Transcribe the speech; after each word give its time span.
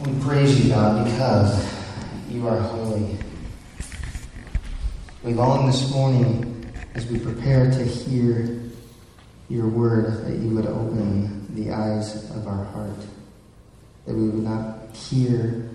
We 0.00 0.18
praise 0.22 0.64
you, 0.64 0.70
God, 0.70 1.04
because 1.04 1.62
you 2.30 2.48
are 2.48 2.58
holy. 2.58 3.18
We 5.22 5.34
long 5.34 5.66
this 5.66 5.90
morning 5.90 6.72
as 6.94 7.04
we 7.04 7.18
prepare 7.18 7.70
to 7.70 7.84
hear 7.84 8.62
your 9.50 9.68
word 9.68 10.24
that 10.24 10.38
you 10.38 10.54
would 10.54 10.64
open 10.64 11.54
the 11.54 11.72
eyes 11.72 12.30
of 12.30 12.46
our 12.46 12.64
heart, 12.64 12.96
that 14.06 14.14
we 14.14 14.30
would 14.30 14.42
not 14.42 14.96
hear 14.96 15.68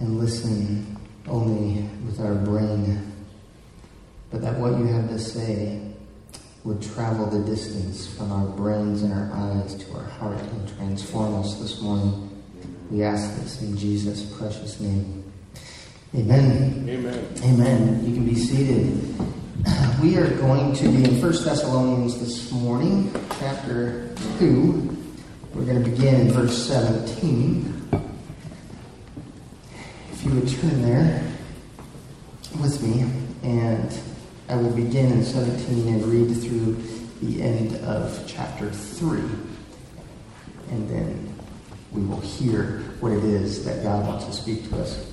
and 0.00 0.18
listen 0.18 0.98
only 1.28 1.82
with 2.06 2.18
our 2.20 2.34
brain, 2.34 3.12
but 4.32 4.42
that 4.42 4.58
what 4.58 4.76
you 4.80 4.86
have 4.86 5.08
to 5.10 5.18
say 5.20 5.80
would 6.64 6.82
travel 6.82 7.26
the 7.26 7.38
distance 7.48 8.12
from 8.16 8.32
our 8.32 8.48
brains 8.56 9.02
and 9.02 9.12
our 9.12 9.30
eyes 9.32 9.76
to 9.76 9.94
our 9.94 10.06
heart 10.06 10.40
and 10.40 10.76
transform 10.76 11.36
us 11.36 11.54
this 11.60 11.80
morning. 11.80 12.23
We 12.90 13.02
ask 13.02 13.40
this 13.40 13.62
in 13.62 13.76
Jesus' 13.76 14.22
precious 14.36 14.78
name. 14.80 15.24
Amen. 16.14 16.86
Amen. 16.88 17.26
Amen. 17.42 18.04
You 18.04 18.14
can 18.14 18.24
be 18.24 18.34
seated. 18.34 19.14
We 20.02 20.18
are 20.18 20.28
going 20.36 20.74
to 20.74 20.88
be 20.88 21.04
in 21.04 21.20
1 21.20 21.20
Thessalonians 21.20 22.20
this 22.20 22.52
morning, 22.52 23.10
chapter 23.38 24.14
2. 24.38 24.96
We're 25.54 25.64
going 25.64 25.82
to 25.82 25.90
begin 25.90 26.20
in 26.20 26.32
verse 26.32 26.56
17. 26.66 27.88
If 30.12 30.24
you 30.24 30.34
would 30.34 30.48
turn 30.48 30.82
there 30.82 31.32
with 32.60 32.82
me, 32.82 33.10
and 33.42 33.98
I 34.48 34.56
will 34.56 34.72
begin 34.72 35.10
in 35.10 35.24
17 35.24 35.88
and 35.88 36.04
read 36.04 36.34
through 36.42 36.74
the 37.22 37.42
end 37.42 37.76
of 37.84 38.22
chapter 38.26 38.70
3. 38.70 39.20
And 40.70 40.88
then 40.90 41.33
we 41.94 42.02
will 42.02 42.20
hear 42.20 42.82
what 43.00 43.12
it 43.12 43.24
is 43.24 43.64
that 43.64 43.82
God 43.82 44.06
wants 44.06 44.26
to 44.26 44.32
speak 44.32 44.68
to 44.70 44.80
us. 44.80 45.10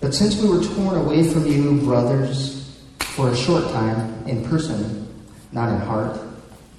But 0.00 0.14
since 0.14 0.36
we 0.36 0.48
were 0.48 0.62
torn 0.62 0.96
away 0.96 1.24
from 1.30 1.46
you, 1.46 1.80
brothers, 1.80 2.78
for 3.00 3.30
a 3.30 3.36
short 3.36 3.64
time, 3.70 4.26
in 4.26 4.44
person, 4.44 5.08
not 5.52 5.70
in 5.70 5.80
heart, 5.80 6.20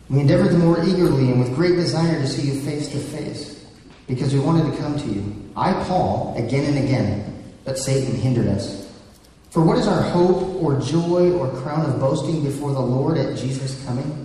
we 0.10 0.20
endeavored 0.20 0.52
the 0.52 0.60
more 0.60 0.84
eagerly 0.84 1.32
and 1.32 1.40
with 1.40 1.56
great 1.56 1.76
desire 1.76 2.22
to 2.22 2.28
see 2.28 2.52
you 2.52 2.62
face 2.62 2.90
to 2.90 3.00
face, 3.00 3.66
because 4.08 4.34
we 4.34 4.40
wanted 4.40 4.72
to 4.72 4.78
come 4.78 5.00
to 5.00 5.08
you. 5.08 5.52
I, 5.56 5.74
Paul, 5.86 6.36
again 6.38 6.66
and 6.66 6.86
again, 6.86 7.44
but 7.64 7.80
Satan 7.80 8.16
hindered 8.16 8.48
us. 8.48 8.88
For 9.50 9.64
what 9.64 9.78
is 9.78 9.88
our 9.88 10.02
hope 10.02 10.62
or 10.62 10.80
joy 10.82 11.32
or 11.32 11.50
crown 11.62 11.90
of 11.90 12.00
boasting 12.00 12.44
before 12.44 12.74
the 12.74 12.80
Lord 12.80 13.18
at 13.18 13.38
Jesus' 13.38 13.84
coming? 13.86 14.25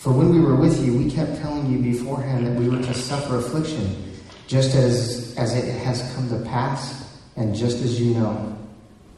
For 0.00 0.14
when 0.14 0.30
we 0.30 0.40
were 0.40 0.56
with 0.56 0.82
you, 0.82 0.96
we 0.96 1.10
kept 1.10 1.42
telling 1.42 1.70
you 1.70 1.78
beforehand 1.78 2.46
that 2.46 2.58
we 2.58 2.70
were 2.70 2.82
to 2.82 2.94
suffer 2.94 3.36
affliction, 3.36 4.14
just 4.46 4.74
as, 4.74 5.34
as 5.36 5.54
it 5.54 5.78
has 5.80 6.14
come 6.14 6.26
to 6.30 6.42
pass, 6.48 7.20
and 7.36 7.54
just 7.54 7.82
as 7.82 8.00
you 8.00 8.14
know. 8.14 8.56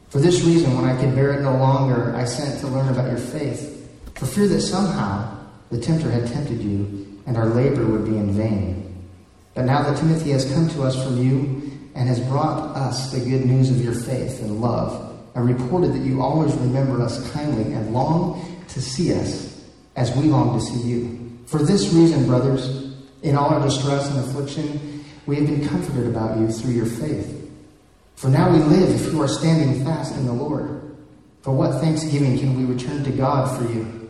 For 0.09 0.19
this 0.19 0.41
reason, 0.41 0.75
when 0.75 0.83
I 0.83 0.99
could 0.99 1.15
bear 1.15 1.35
it 1.35 1.41
no 1.41 1.55
longer, 1.55 2.13
I 2.13 2.25
sent 2.25 2.59
to 2.59 2.67
learn 2.67 2.89
about 2.89 3.07
your 3.07 3.17
faith, 3.17 3.89
for 4.15 4.25
fear 4.25 4.49
that 4.49 4.59
somehow 4.59 5.47
the 5.71 5.79
tempter 5.79 6.11
had 6.11 6.27
tempted 6.27 6.61
you, 6.61 7.17
and 7.27 7.37
our 7.37 7.47
labor 7.47 7.85
would 7.85 8.03
be 8.03 8.17
in 8.17 8.33
vain. 8.33 9.07
But 9.53 9.63
now 9.63 9.83
that 9.83 9.97
Timothy 9.97 10.31
has 10.31 10.51
come 10.51 10.67
to 10.67 10.83
us 10.83 11.01
from 11.01 11.17
you, 11.17 11.71
and 11.95 12.09
has 12.09 12.19
brought 12.19 12.75
us 12.75 13.09
the 13.13 13.21
good 13.21 13.45
news 13.45 13.69
of 13.69 13.81
your 13.81 13.93
faith 13.93 14.41
and 14.41 14.59
love, 14.59 15.17
and 15.33 15.47
reported 15.47 15.93
that 15.93 16.03
you 16.05 16.21
always 16.21 16.53
remember 16.55 17.01
us 17.01 17.31
kindly 17.31 17.71
and 17.71 17.93
long 17.93 18.61
to 18.67 18.81
see 18.81 19.13
us 19.13 19.52
as 19.95 20.15
we 20.15 20.23
long 20.23 20.57
to 20.57 20.65
see 20.65 20.87
you. 20.87 21.39
For 21.45 21.59
this 21.59 21.93
reason, 21.93 22.25
brothers, 22.25 22.93
in 23.21 23.35
all 23.35 23.49
our 23.49 23.61
distress 23.61 24.09
and 24.09 24.19
affliction, 24.19 25.05
we 25.25 25.37
have 25.37 25.47
been 25.47 25.67
comforted 25.67 26.07
about 26.07 26.37
you 26.37 26.49
through 26.49 26.73
your 26.73 26.85
faith. 26.85 27.51
For 28.15 28.29
now 28.29 28.51
we 28.51 28.59
live 28.59 28.89
if 28.89 29.11
you 29.13 29.21
are 29.21 29.27
standing 29.27 29.83
fast 29.83 30.15
in 30.15 30.25
the 30.25 30.33
Lord. 30.33 30.81
For 31.41 31.51
what 31.51 31.81
thanksgiving 31.81 32.37
can 32.39 32.57
we 32.57 32.65
return 32.65 33.03
to 33.03 33.11
God 33.11 33.57
for 33.57 33.71
you? 33.71 34.09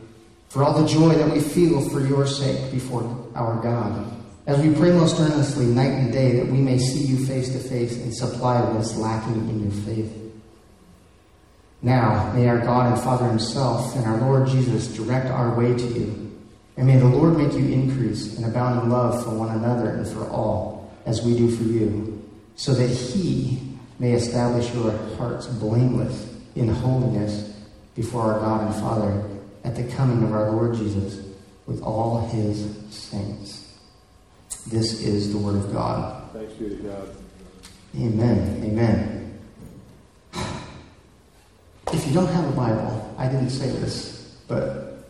For 0.50 0.64
all 0.64 0.80
the 0.80 0.88
joy 0.88 1.16
that 1.16 1.32
we 1.32 1.40
feel 1.40 1.82
for 1.90 2.00
your 2.00 2.28
sake 2.28 2.72
before 2.72 3.04
our 3.36 3.62
God. 3.62 4.12
As 4.46 4.60
we 4.60 4.74
pray 4.76 4.92
most 4.92 5.20
earnestly 5.20 5.66
night 5.66 5.92
and 5.92 6.12
day 6.12 6.34
that 6.36 6.48
we 6.48 6.60
may 6.60 6.78
see 6.78 7.06
you 7.06 7.26
face 7.26 7.50
to 7.50 7.60
face 7.60 7.96
and 7.98 8.14
supply 8.14 8.62
what 8.62 8.82
is 8.82 8.96
lacking 8.98 9.50
in 9.50 9.64
your 9.64 9.72
faith. 9.84 10.23
Now, 11.84 12.32
may 12.32 12.48
our 12.48 12.60
God 12.60 12.94
and 12.94 13.04
Father 13.04 13.28
Himself 13.28 13.94
and 13.98 14.06
our 14.06 14.18
Lord 14.22 14.48
Jesus 14.48 14.88
direct 14.88 15.28
our 15.28 15.54
way 15.54 15.74
to 15.74 15.86
you. 15.86 16.32
And 16.78 16.88
may 16.88 16.98
the 16.98 17.06
Lord 17.06 17.38
make 17.38 17.52
you 17.52 17.68
increase 17.68 18.38
and 18.38 18.46
abound 18.46 18.82
in 18.82 18.90
love 18.90 19.24
for 19.24 19.32
one 19.32 19.56
another 19.56 19.90
and 19.90 20.08
for 20.08 20.28
all, 20.30 20.92
as 21.06 21.22
we 21.22 21.38
do 21.38 21.54
for 21.54 21.64
you, 21.64 22.24
so 22.56 22.74
that 22.74 22.88
He 22.88 23.60
may 24.00 24.14
establish 24.14 24.74
your 24.74 24.92
hearts 25.18 25.46
blameless 25.48 26.34
in 26.56 26.70
holiness 26.70 27.54
before 27.96 28.34
our 28.34 28.40
God 28.40 28.68
and 28.68 28.76
Father 28.82 29.30
at 29.66 29.76
the 29.76 29.84
coming 29.96 30.24
of 30.24 30.32
our 30.32 30.52
Lord 30.52 30.76
Jesus 30.76 31.26
with 31.68 31.84
all 31.84 32.28
His 32.30 32.76
saints. 32.90 33.78
This 34.68 35.02
is 35.02 35.34
the 35.34 35.38
Word 35.38 35.56
of 35.56 35.74
God. 35.74 36.32
Thanks 36.32 36.54
be 36.54 36.70
to 36.70 36.76
God. 36.76 37.10
Amen. 37.96 38.64
Amen. 38.64 39.13
If 42.04 42.10
you 42.10 42.16
don't 42.16 42.28
have 42.34 42.50
a 42.50 42.52
Bible, 42.52 43.16
I 43.18 43.28
didn't 43.30 43.50
say 43.50 43.68
this, 43.68 44.36
but 44.50 45.06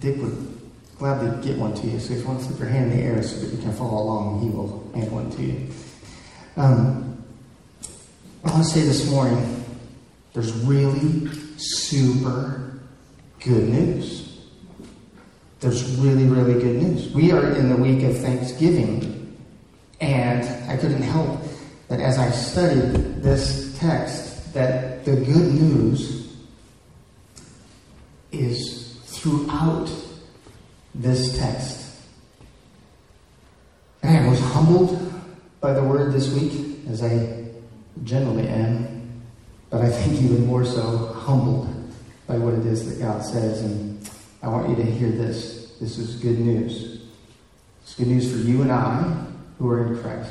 Dick 0.00 0.16
would 0.22 0.58
gladly 0.96 1.46
get 1.46 1.58
one 1.58 1.74
to 1.74 1.86
you. 1.86 2.00
So 2.00 2.14
if 2.14 2.20
you 2.20 2.26
want 2.26 2.40
to 2.40 2.46
flip 2.46 2.60
your 2.60 2.68
hand 2.68 2.92
in 2.92 2.96
the 2.96 3.04
air 3.04 3.22
so 3.22 3.38
that 3.38 3.54
you 3.54 3.60
can 3.60 3.74
follow 3.74 4.02
along, 4.02 4.40
he 4.40 4.48
will 4.48 4.90
hand 4.94 5.12
one 5.12 5.30
to 5.32 5.42
you. 5.42 5.68
Um, 6.56 7.22
I 8.42 8.52
want 8.52 8.64
to 8.64 8.70
say 8.70 8.80
this 8.80 9.10
morning 9.10 9.66
there's 10.32 10.54
really 10.64 11.28
super 11.58 12.80
good 13.40 13.68
news. 13.68 14.40
There's 15.60 15.94
really, 15.96 16.24
really 16.24 16.54
good 16.54 16.82
news. 16.82 17.12
We 17.12 17.32
are 17.32 17.50
in 17.54 17.68
the 17.68 17.76
week 17.76 18.02
of 18.04 18.16
Thanksgiving, 18.16 19.36
and 20.00 20.70
I 20.70 20.78
couldn't 20.78 21.02
help 21.02 21.38
that 21.88 22.00
as 22.00 22.18
I 22.18 22.30
studied 22.30 23.22
this 23.22 23.78
text, 23.78 24.31
that 24.52 25.04
the 25.04 25.16
good 25.16 25.54
news 25.54 26.34
is 28.30 28.98
throughout 29.04 29.90
this 30.94 31.38
text. 31.38 32.00
And 34.02 34.26
I 34.26 34.28
was 34.28 34.40
humbled 34.40 35.12
by 35.60 35.72
the 35.72 35.82
word 35.82 36.12
this 36.12 36.32
week, 36.34 36.78
as 36.88 37.02
I 37.02 37.44
generally 38.04 38.48
am, 38.48 39.22
but 39.70 39.80
I 39.80 39.90
think 39.90 40.20
even 40.20 40.46
more 40.46 40.64
so 40.64 41.12
humbled 41.14 41.68
by 42.26 42.36
what 42.36 42.54
it 42.54 42.66
is 42.66 42.88
that 42.88 43.04
God 43.04 43.24
says. 43.24 43.62
And 43.62 44.10
I 44.42 44.48
want 44.48 44.68
you 44.68 44.76
to 44.76 44.84
hear 44.84 45.10
this. 45.10 45.76
This 45.80 45.98
is 45.98 46.16
good 46.16 46.38
news. 46.38 47.02
It's 47.82 47.94
good 47.94 48.08
news 48.08 48.30
for 48.30 48.38
you 48.38 48.62
and 48.62 48.72
I 48.72 49.26
who 49.58 49.70
are 49.70 49.86
in 49.86 50.00
Christ. 50.00 50.30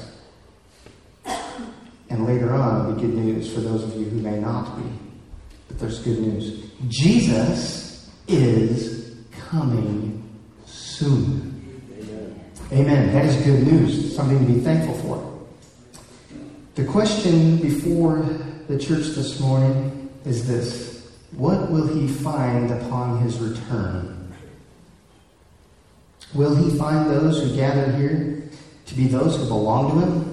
And 2.12 2.26
later 2.26 2.54
on, 2.54 2.94
be 2.94 3.02
good 3.02 3.14
news 3.14 3.54
for 3.54 3.62
those 3.62 3.84
of 3.84 3.96
you 3.96 4.04
who 4.04 4.20
may 4.20 4.38
not 4.38 4.76
be. 4.76 4.84
But 5.70 5.80
there's 5.80 6.00
good 6.00 6.20
news. 6.20 6.70
Jesus 6.90 8.12
is 8.28 9.16
coming 9.50 10.22
soon. 10.66 11.72
Amen. 11.98 12.52
Amen. 12.74 13.14
That 13.14 13.24
is 13.24 13.36
good 13.46 13.66
news. 13.66 14.14
Something 14.14 14.46
to 14.46 14.54
be 14.54 14.60
thankful 14.60 14.96
for. 14.96 15.40
The 16.76 16.84
question 16.84 17.56
before 17.58 18.18
the 18.68 18.78
church 18.78 19.16
this 19.16 19.40
morning 19.40 20.10
is 20.26 20.46
this 20.46 21.14
What 21.32 21.72
will 21.72 21.88
he 21.88 22.10
find 22.10 22.72
upon 22.72 23.22
his 23.22 23.38
return? 23.38 24.36
Will 26.34 26.56
he 26.56 26.78
find 26.78 27.10
those 27.10 27.42
who 27.42 27.56
gather 27.56 27.90
here 27.94 28.50
to 28.88 28.96
be 28.96 29.08
those 29.08 29.38
who 29.38 29.46
belong 29.48 29.92
to 29.92 30.06
him? 30.06 30.31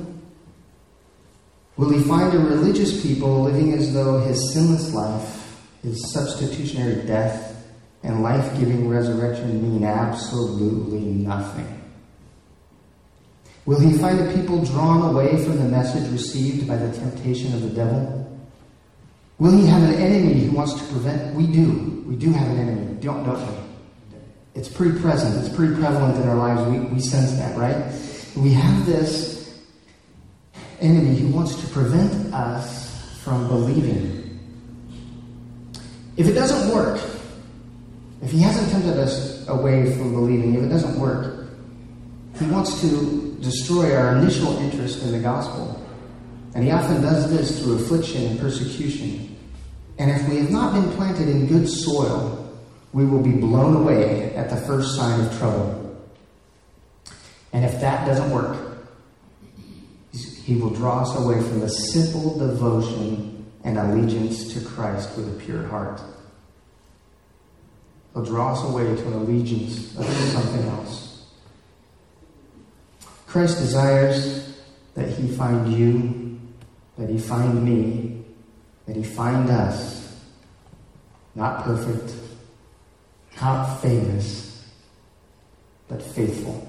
Will 1.78 1.90
he 1.90 2.00
find 2.00 2.34
a 2.34 2.38
religious 2.38 3.00
people 3.02 3.42
living 3.42 3.72
as 3.72 3.94
though 3.94 4.18
his 4.18 4.52
sinless 4.52 4.92
life, 4.92 5.62
his 5.82 6.12
substitutionary 6.12 7.06
death, 7.06 7.64
and 8.02 8.20
life 8.20 8.58
giving 8.58 8.88
resurrection 8.88 9.62
mean 9.62 9.84
absolutely 9.84 10.98
nothing? 10.98 11.74
Will 13.64 13.78
he 13.78 13.96
find 13.96 14.18
a 14.18 14.34
people 14.34 14.64
drawn 14.64 15.14
away 15.14 15.42
from 15.44 15.58
the 15.58 15.68
message 15.68 16.10
received 16.10 16.66
by 16.66 16.74
the 16.74 16.90
temptation 16.98 17.54
of 17.54 17.62
the 17.62 17.70
devil? 17.70 18.40
Will 19.38 19.56
he 19.56 19.66
have 19.66 19.82
an 19.84 19.94
enemy 19.94 20.46
who 20.46 20.56
wants 20.56 20.74
to 20.74 20.84
prevent? 20.86 21.32
We 21.36 21.46
do. 21.46 22.02
We 22.08 22.16
do 22.16 22.32
have 22.32 22.48
an 22.48 22.58
enemy, 22.58 23.00
don't, 23.00 23.24
don't 23.24 23.40
we? 23.46 23.54
It's 24.56 24.68
pretty 24.68 24.98
present. 24.98 25.44
It's 25.44 25.54
pretty 25.54 25.74
prevalent 25.74 26.16
in 26.16 26.28
our 26.28 26.34
lives. 26.34 26.68
We, 26.68 26.80
we 26.92 27.00
sense 27.00 27.34
that, 27.34 27.56
right? 27.56 27.76
We 28.36 28.52
have 28.54 28.84
this 28.84 29.37
enemy 30.80 31.18
who 31.18 31.28
wants 31.28 31.54
to 31.56 31.66
prevent 31.68 32.32
us 32.32 33.18
from 33.22 33.48
believing. 33.48 34.40
If 36.16 36.26
it 36.26 36.32
doesn't 36.32 36.74
work, 36.74 37.00
if 38.22 38.30
he 38.30 38.40
hasn't 38.40 38.70
tempted 38.70 38.98
us 38.98 39.46
away 39.48 39.92
from 39.96 40.12
believing, 40.12 40.54
if 40.54 40.64
it 40.64 40.68
doesn't 40.68 40.98
work, 40.98 41.48
he 42.38 42.46
wants 42.46 42.80
to 42.80 43.36
destroy 43.40 43.94
our 43.94 44.16
initial 44.16 44.56
interest 44.58 45.02
in 45.02 45.12
the 45.12 45.18
gospel. 45.18 45.84
And 46.54 46.64
he 46.64 46.70
often 46.70 47.02
does 47.02 47.30
this 47.30 47.62
through 47.62 47.76
affliction 47.76 48.24
and 48.26 48.40
persecution. 48.40 49.36
And 49.98 50.10
if 50.10 50.28
we 50.28 50.38
have 50.38 50.50
not 50.50 50.74
been 50.74 50.90
planted 50.92 51.28
in 51.28 51.46
good 51.46 51.68
soil, 51.68 52.52
we 52.92 53.04
will 53.04 53.22
be 53.22 53.32
blown 53.32 53.76
away 53.76 54.34
at 54.34 54.48
the 54.50 54.56
first 54.56 54.96
sign 54.96 55.20
of 55.20 55.38
trouble. 55.38 55.96
And 57.52 57.64
if 57.64 57.80
that 57.80 58.06
doesn't 58.06 58.30
work, 58.30 58.67
he 60.48 60.54
will 60.54 60.70
draw 60.70 61.02
us 61.02 61.14
away 61.14 61.38
from 61.42 61.60
the 61.60 61.68
simple 61.68 62.38
devotion 62.38 63.44
and 63.64 63.76
allegiance 63.76 64.54
to 64.54 64.64
Christ 64.66 65.14
with 65.14 65.28
a 65.28 65.38
pure 65.38 65.66
heart. 65.66 66.00
He'll 68.14 68.24
draw 68.24 68.54
us 68.54 68.64
away 68.64 68.84
to 68.84 69.06
an 69.08 69.12
allegiance 69.12 69.94
of 69.98 70.06
something 70.06 70.66
else. 70.68 71.26
Christ 73.26 73.58
desires 73.58 74.58
that 74.94 75.10
he 75.10 75.28
find 75.28 75.70
you, 75.70 76.40
that 76.96 77.10
he 77.10 77.18
find 77.18 77.62
me, 77.62 78.24
that 78.86 78.96
he 78.96 79.04
find 79.04 79.50
us, 79.50 80.18
not 81.34 81.62
perfect, 81.62 82.14
not 83.38 83.82
famous, 83.82 84.66
but 85.88 86.02
faithful. 86.02 86.66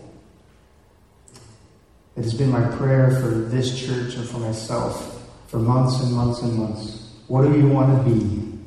It 2.19 2.24
has 2.24 2.33
been 2.33 2.51
my 2.51 2.68
prayer 2.75 3.12
for 3.12 3.30
this 3.30 3.80
church 3.80 4.16
and 4.16 4.27
for 4.27 4.39
myself 4.39 5.25
for 5.48 5.57
months 5.57 6.04
and 6.04 6.13
months 6.13 6.42
and 6.42 6.54
months. 6.54 7.13
What 7.27 7.44
do 7.44 7.57
you 7.57 7.69
want 7.69 7.98
to 7.98 8.12
be? 8.12 8.60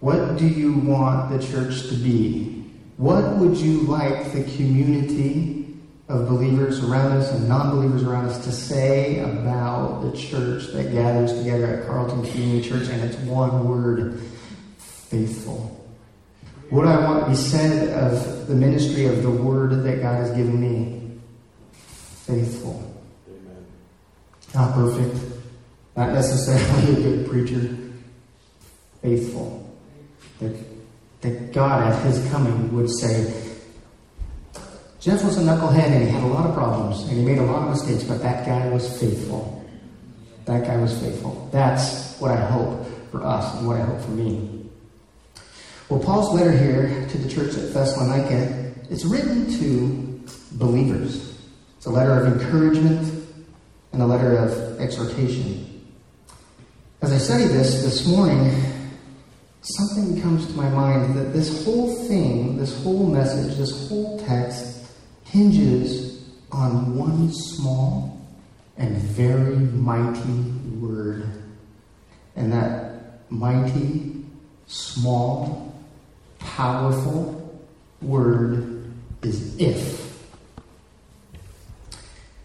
What 0.00 0.38
do 0.38 0.48
you 0.48 0.72
want 0.72 1.30
the 1.30 1.46
church 1.46 1.90
to 1.90 1.94
be? 1.96 2.64
What 2.96 3.36
would 3.36 3.58
you 3.58 3.82
like 3.82 4.32
the 4.32 4.44
community 4.56 5.76
of 6.08 6.30
believers 6.30 6.82
around 6.82 7.12
us 7.12 7.30
and 7.32 7.46
non 7.46 7.76
believers 7.76 8.04
around 8.04 8.24
us 8.24 8.42
to 8.46 8.50
say 8.50 9.18
about 9.18 10.00
the 10.00 10.16
church 10.16 10.68
that 10.68 10.92
gathers 10.92 11.34
together 11.34 11.66
at 11.66 11.86
Carlton 11.86 12.24
Community 12.24 12.66
Church? 12.66 12.88
And 12.88 13.02
it's 13.02 13.18
one 13.18 13.68
word 13.68 14.18
faithful. 14.78 15.78
What 16.70 16.84
do 16.84 16.88
I 16.88 17.04
want 17.04 17.24
to 17.24 17.30
be 17.32 17.36
said 17.36 17.90
of 18.02 18.46
the 18.46 18.54
ministry 18.54 19.04
of 19.04 19.22
the 19.22 19.30
word 19.30 19.84
that 19.84 20.00
God 20.00 20.14
has 20.14 20.30
given 20.30 20.58
me? 20.58 21.01
Faithful. 22.26 22.94
Amen. 23.28 23.66
Not 24.54 24.74
perfect. 24.74 25.16
Not 25.96 26.12
necessarily 26.12 26.92
a 26.92 26.96
good 26.96 27.28
preacher. 27.28 27.76
Faithful. 29.02 29.68
That, 30.40 30.56
that 31.22 31.52
God 31.52 31.92
at 31.92 32.06
his 32.06 32.30
coming 32.30 32.74
would 32.74 32.90
say, 32.90 33.32
Jeff 35.00 35.24
was 35.24 35.36
a 35.36 35.40
knucklehead 35.40 35.88
and 35.88 36.04
he 36.04 36.10
had 36.10 36.22
a 36.22 36.26
lot 36.26 36.46
of 36.46 36.54
problems 36.54 37.02
and 37.08 37.18
he 37.18 37.24
made 37.24 37.38
a 37.38 37.42
lot 37.42 37.64
of 37.64 37.70
mistakes, 37.70 38.04
but 38.04 38.22
that 38.22 38.46
guy 38.46 38.68
was 38.68 39.00
faithful. 39.00 39.64
That 40.44 40.64
guy 40.64 40.76
was 40.76 40.96
faithful. 41.00 41.48
That's 41.52 42.16
what 42.20 42.30
I 42.30 42.36
hope 42.36 42.86
for 43.10 43.24
us 43.24 43.58
and 43.58 43.66
what 43.66 43.80
I 43.80 43.84
hope 43.84 44.00
for 44.00 44.12
me. 44.12 44.64
Well, 45.88 45.98
Paul's 45.98 46.32
letter 46.32 46.52
here 46.52 47.06
to 47.08 47.18
the 47.18 47.28
church 47.28 47.54
at 47.56 47.74
Thessalonica, 47.74 48.72
it's 48.90 49.04
written 49.04 49.50
to 49.58 50.24
believers. 50.52 51.31
It's 51.82 51.88
a 51.88 51.90
letter 51.90 52.12
of 52.12 52.40
encouragement 52.40 53.26
and 53.92 54.00
a 54.00 54.06
letter 54.06 54.36
of 54.36 54.80
exhortation. 54.80 55.84
As 57.00 57.10
I 57.10 57.18
study 57.18 57.42
this 57.48 57.82
this 57.82 58.06
morning, 58.06 58.54
something 59.62 60.22
comes 60.22 60.46
to 60.46 60.52
my 60.52 60.68
mind 60.68 61.16
that 61.16 61.32
this 61.32 61.64
whole 61.64 61.92
thing, 62.06 62.56
this 62.56 62.80
whole 62.84 63.08
message, 63.08 63.56
this 63.56 63.88
whole 63.88 64.16
text 64.20 64.92
hinges 65.24 66.24
on 66.52 66.96
one 66.96 67.32
small 67.32 68.16
and 68.76 68.96
very 68.98 69.56
mighty 69.56 70.52
word. 70.78 71.26
And 72.36 72.52
that 72.52 73.28
mighty, 73.28 74.24
small, 74.68 75.74
powerful 76.38 77.60
word 78.00 78.88
is 79.22 79.56
if. 79.58 80.11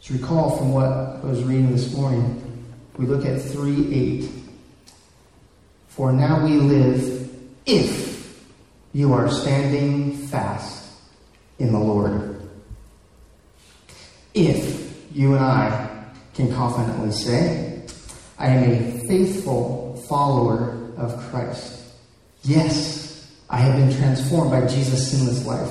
To 0.08 0.14
recall 0.14 0.56
from 0.56 0.72
what 0.72 0.86
I 0.86 1.20
was 1.20 1.44
reading 1.44 1.70
this 1.70 1.94
morning, 1.94 2.42
we 2.96 3.06
look 3.06 3.26
at 3.26 3.42
3 3.42 3.94
8. 3.94 4.30
For 5.90 6.14
now 6.14 6.46
we 6.46 6.52
live 6.52 7.30
if 7.66 8.42
you 8.94 9.12
are 9.12 9.30
standing 9.30 10.16
fast 10.28 10.94
in 11.60 11.74
the 11.74 11.80
Lord. 11.80 12.40
If 14.34 14.96
you 15.14 15.36
and 15.36 15.44
I 15.44 16.06
can 16.34 16.54
confidently 16.54 17.12
say, 17.12 17.86
I 18.38 18.48
am 18.48 18.64
a 18.64 19.08
faithful 19.10 20.02
follower 20.08 20.90
of 20.96 21.18
Christ. 21.30 21.84
Yes, 22.44 23.30
I 23.50 23.58
have 23.58 23.76
been 23.76 23.94
transformed 24.00 24.52
by 24.52 24.68
Jesus' 24.68 25.12
sinless 25.12 25.46
life, 25.46 25.70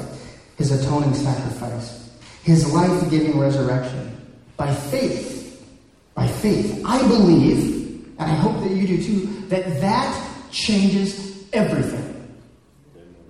his 0.58 0.72
atoning 0.72 1.14
sacrifice, 1.14 2.10
his 2.42 2.70
life 2.70 3.10
giving 3.10 3.38
resurrection. 3.38 4.15
By 4.56 4.74
faith, 4.74 5.66
by 6.14 6.26
faith, 6.26 6.82
I 6.84 7.06
believe, 7.06 8.04
and 8.18 8.30
I 8.30 8.34
hope 8.34 8.62
that 8.62 8.70
you 8.70 8.86
do 8.86 9.02
too, 9.02 9.26
that 9.48 9.80
that 9.80 10.50
changes 10.50 11.44
everything. 11.52 12.12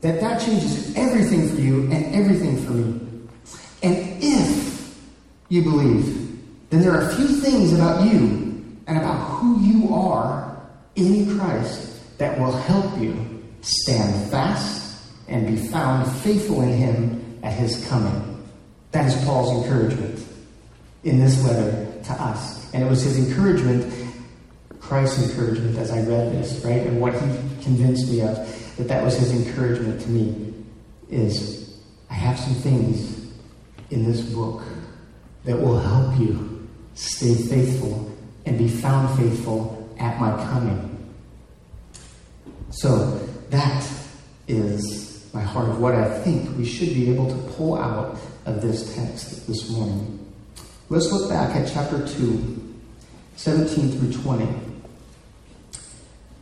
That 0.02 0.20
that 0.20 0.40
changes 0.40 0.94
everything 0.96 1.49
for 1.49 1.61
you 1.61 1.90
and 1.90 2.14
everything 2.14 2.64
for 2.64 2.73
me. 2.73 3.00
And 3.82 4.23
if 4.23 4.99
you 5.49 5.62
believe, 5.62 6.70
then 6.70 6.82
there 6.82 6.93
are 6.93 7.11
a 7.11 7.14
few 7.14 7.26
things 7.26 7.73
about 7.73 8.06
you 8.06 8.64
and 8.87 8.99
about 8.99 9.16
who 9.16 9.61
you 9.61 9.95
are 9.95 10.61
in 10.95 11.38
Christ 11.38 12.18
that 12.18 12.38
will 12.38 12.52
help 12.52 12.99
you 13.00 13.37
stand 13.66 14.30
fast, 14.30 14.87
and 15.28 15.47
be 15.47 15.56
found 15.56 16.11
faithful 16.23 16.62
in 16.62 16.73
him 16.73 17.40
at 17.42 17.52
his 17.52 17.85
coming. 17.88 18.45
That 18.92 19.06
is 19.06 19.25
Paul's 19.25 19.64
encouragement 19.64 20.25
in 21.07 21.21
this 21.21 21.45
letter 21.45 21.87
to 22.03 22.13
us. 22.15 22.73
And 22.75 22.83
it 22.83 22.91
was 22.91 23.03
his 23.03 23.17
encouragement, 23.17 24.11
Christ's 24.81 25.31
encouragement, 25.31 25.79
as 25.79 25.93
I 25.93 26.01
read 26.01 26.33
this, 26.33 26.65
right? 26.65 26.83
And 26.83 27.01
what 27.01 27.15
he 27.15 27.21
convinced 27.63 28.11
me 28.11 28.23
of, 28.23 28.37
that 28.77 28.89
that 28.89 29.05
was 29.05 29.17
his 29.17 29.33
encouragement 29.33 30.01
to 30.03 30.11
me, 30.11 30.53
is 31.09 31.79
I 32.11 32.15
have 32.15 32.37
some 32.39 32.55
things 32.55 33.31
in 33.91 34.05
this 34.05 34.21
book 34.21 34.65
that 35.45 35.57
will 35.57 35.79
help 35.79 36.19
you 36.19 36.69
stay 36.95 37.35
faithful 37.35 38.13
and 38.45 38.59
be 38.59 38.67
found 38.67 39.17
faithful 39.17 39.89
at 40.01 40.21
my 40.21 40.33
coming. 40.47 40.93
So, 42.71 43.21
that 43.51 43.89
is 44.49 45.31
my 45.33 45.43
heart 45.43 45.69
of 45.69 45.81
what 45.81 45.95
I 45.95 46.19
think 46.23 46.57
we 46.59 46.65
should 46.65 46.89
be 46.89 47.09
able 47.13 47.29
to 47.29 47.53
pull 47.53 47.79
out 47.79 48.19
of 48.45 48.61
this 48.61 48.93
text 48.97 49.47
this 49.47 49.71
morning. 49.71 50.15
Let's 50.88 51.11
look 51.11 51.28
back 51.28 51.57
at 51.57 51.69
chapter 51.73 52.07
2, 52.07 52.75
17 53.35 53.90
through 53.90 54.23
20. 54.23 54.47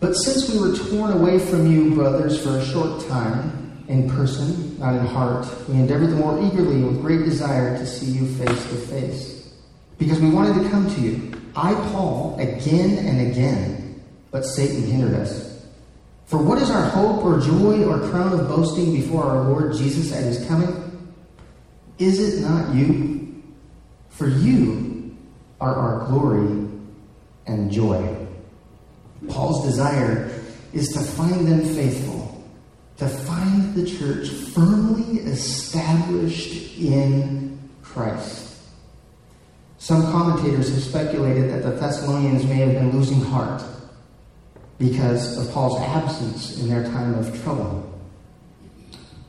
But 0.00 0.12
since 0.14 0.50
we 0.50 0.58
were 0.60 0.76
torn 0.76 1.12
away 1.12 1.38
from 1.38 1.72
you, 1.72 1.94
brothers, 1.94 2.42
for 2.42 2.58
a 2.58 2.64
short 2.66 3.06
time, 3.08 3.82
in 3.88 4.10
person, 4.10 4.78
not 4.78 4.96
in 4.96 5.06
heart, 5.06 5.46
we 5.66 5.76
endeavored 5.76 6.10
the 6.10 6.16
more 6.16 6.38
eagerly 6.42 6.82
with 6.82 7.00
great 7.00 7.24
desire 7.24 7.78
to 7.78 7.86
see 7.86 8.06
you 8.06 8.26
face 8.34 8.68
to 8.68 8.76
face. 8.76 9.54
Because 9.96 10.20
we 10.20 10.28
wanted 10.28 10.62
to 10.62 10.68
come 10.68 10.94
to 10.94 11.00
you. 11.00 11.32
I, 11.56 11.72
Paul, 11.92 12.36
again 12.38 12.98
and 13.06 13.30
again, 13.30 14.02
but 14.30 14.44
Satan 14.44 14.82
hindered 14.82 15.14
us. 15.14 15.66
For 16.26 16.36
what 16.36 16.60
is 16.60 16.70
our 16.70 16.86
hope 16.90 17.24
or 17.24 17.40
joy 17.40 17.84
or 17.84 17.98
crown 18.10 18.38
of 18.38 18.46
boasting 18.48 18.92
before 18.92 19.24
our 19.24 19.44
Lord 19.44 19.74
Jesus 19.74 20.12
at 20.12 20.24
his 20.24 20.46
coming? 20.46 20.68
Is 21.98 22.18
it 22.18 22.42
not 22.42 22.74
you? 22.74 23.23
For 24.14 24.28
you 24.28 25.16
are 25.60 25.74
our 25.74 26.06
glory 26.06 26.68
and 27.46 27.70
joy. 27.70 28.16
Paul's 29.28 29.66
desire 29.66 30.30
is 30.72 30.90
to 30.92 31.00
find 31.00 31.46
them 31.46 31.62
faithful, 31.74 32.44
to 32.98 33.08
find 33.08 33.74
the 33.74 33.84
church 33.84 34.28
firmly 34.28 35.20
established 35.20 36.78
in 36.78 37.58
Christ. 37.82 38.56
Some 39.78 40.02
commentators 40.02 40.72
have 40.72 40.82
speculated 40.82 41.50
that 41.50 41.62
the 41.62 41.72
Thessalonians 41.72 42.44
may 42.44 42.56
have 42.56 42.74
been 42.74 42.92
losing 42.92 43.20
heart 43.20 43.62
because 44.78 45.38
of 45.38 45.52
Paul's 45.52 45.80
absence 45.80 46.58
in 46.60 46.68
their 46.68 46.84
time 46.84 47.14
of 47.14 47.42
trouble. 47.42 47.93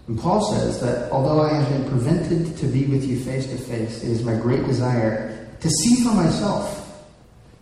And 0.07 0.19
Paul 0.19 0.41
says 0.53 0.79
that 0.81 1.11
although 1.11 1.41
I 1.41 1.53
have 1.53 1.69
been 1.69 1.89
prevented 1.89 2.57
to 2.57 2.67
be 2.67 2.85
with 2.85 3.03
you 3.05 3.19
face 3.19 3.47
to 3.47 3.57
face, 3.57 4.03
it 4.03 4.09
is 4.09 4.23
my 4.23 4.35
great 4.35 4.65
desire 4.65 5.47
to 5.61 5.69
see 5.69 6.03
for 6.03 6.13
myself 6.13 7.03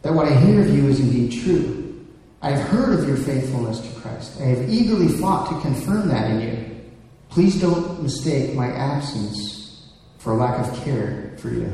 that 0.02 0.14
what 0.14 0.28
I 0.28 0.36
hear 0.36 0.62
of 0.62 0.70
you 0.70 0.88
is 0.88 1.00
indeed 1.00 1.42
true. 1.44 2.06
I 2.42 2.52
have 2.52 2.68
heard 2.68 3.00
of 3.00 3.08
your 3.08 3.16
faithfulness 3.16 3.80
to 3.80 4.02
Christ. 4.02 4.42
I 4.42 4.46
have 4.46 4.70
eagerly 4.70 5.08
fought 5.08 5.50
to 5.50 5.62
confirm 5.62 6.10
that 6.10 6.30
in 6.32 6.42
you. 6.42 6.82
Please 7.30 7.60
don't 7.60 8.04
mistake 8.04 8.54
my 8.54 8.68
absence 8.68 9.88
for 10.18 10.34
a 10.34 10.36
lack 10.36 10.60
of 10.60 10.84
care 10.84 11.34
for 11.38 11.50
you. 11.50 11.72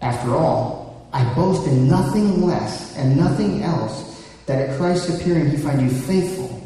After 0.00 0.36
all, 0.36 1.08
I 1.12 1.24
boast 1.34 1.66
in 1.66 1.88
nothing 1.88 2.46
less 2.46 2.96
and 2.96 3.16
nothing 3.16 3.62
else 3.62 4.24
that 4.46 4.68
at 4.68 4.78
Christ's 4.78 5.20
appearing 5.20 5.50
he 5.50 5.56
find 5.56 5.80
you 5.82 5.90
faithful, 5.90 6.62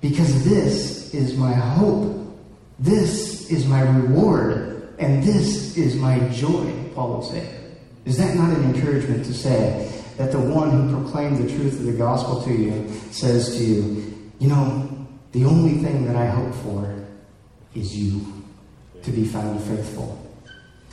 because 0.00 0.44
this 0.44 1.12
is 1.14 1.36
my 1.36 1.52
hope. 1.52 2.09
This 2.80 3.50
is 3.50 3.66
my 3.66 3.82
reward, 3.82 4.88
and 4.98 5.22
this 5.22 5.76
is 5.76 5.96
my 5.96 6.18
joy, 6.30 6.72
Paul 6.94 7.18
would 7.18 7.30
say. 7.30 7.46
Is 8.06 8.16
that 8.16 8.34
not 8.34 8.56
an 8.56 8.74
encouragement 8.74 9.26
to 9.26 9.34
say 9.34 9.92
that 10.16 10.32
the 10.32 10.40
one 10.40 10.70
who 10.70 11.02
proclaimed 11.02 11.36
the 11.36 11.54
truth 11.54 11.78
of 11.78 11.84
the 11.84 11.92
gospel 11.92 12.42
to 12.42 12.50
you 12.50 12.90
says 13.10 13.54
to 13.58 13.62
you, 13.62 14.32
You 14.38 14.48
know, 14.48 15.06
the 15.32 15.44
only 15.44 15.82
thing 15.82 16.06
that 16.06 16.16
I 16.16 16.24
hope 16.24 16.54
for 16.54 17.04
is 17.74 17.94
you 17.94 18.24
to 19.02 19.10
be 19.10 19.26
found 19.26 19.62
faithful. 19.64 20.18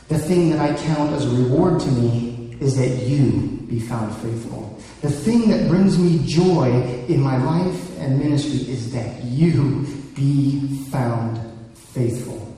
The 0.10 0.20
thing 0.20 0.50
that 0.50 0.60
I 0.60 0.76
count 0.84 1.14
as 1.14 1.26
a 1.26 1.30
reward 1.30 1.80
to 1.80 1.88
me 1.88 2.58
is 2.60 2.76
that 2.76 3.08
you 3.08 3.66
be 3.70 3.80
found 3.80 4.14
faithful. 4.18 4.78
The 5.02 5.10
thing 5.10 5.50
that 5.52 5.70
brings 5.70 5.98
me 5.98 6.20
joy 6.28 6.70
in 7.08 7.22
my 7.22 7.38
life 7.42 7.98
and 8.00 8.20
ministry 8.20 8.70
is 8.70 8.92
that 8.92 9.24
you 9.24 9.88
be 10.16 10.84
found 10.92 11.47
faithful. 11.98 12.56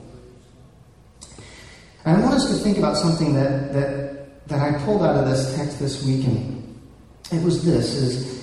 And 2.04 2.16
I 2.16 2.20
want 2.20 2.34
us 2.34 2.48
to 2.50 2.54
think 2.62 2.78
about 2.78 2.96
something 2.96 3.34
that, 3.34 3.72
that, 3.72 4.48
that 4.48 4.60
I 4.60 4.78
pulled 4.84 5.02
out 5.02 5.16
of 5.16 5.28
this 5.28 5.56
text 5.56 5.78
this 5.78 6.04
week, 6.04 6.26
and 6.26 6.78
it 7.32 7.42
was 7.42 7.64
this 7.64 7.94
is 7.94 8.40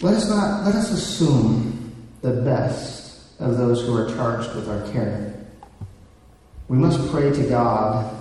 let 0.00 0.14
us 0.14 0.28
not 0.28 0.64
let 0.64 0.74
us 0.74 0.90
assume 0.90 1.94
the 2.20 2.32
best 2.42 3.40
of 3.40 3.56
those 3.56 3.82
who 3.82 3.96
are 3.96 4.08
charged 4.14 4.54
with 4.54 4.68
our 4.68 4.90
care. 4.92 5.34
We 6.68 6.76
must 6.76 7.10
pray 7.10 7.30
to 7.30 7.48
God 7.48 8.12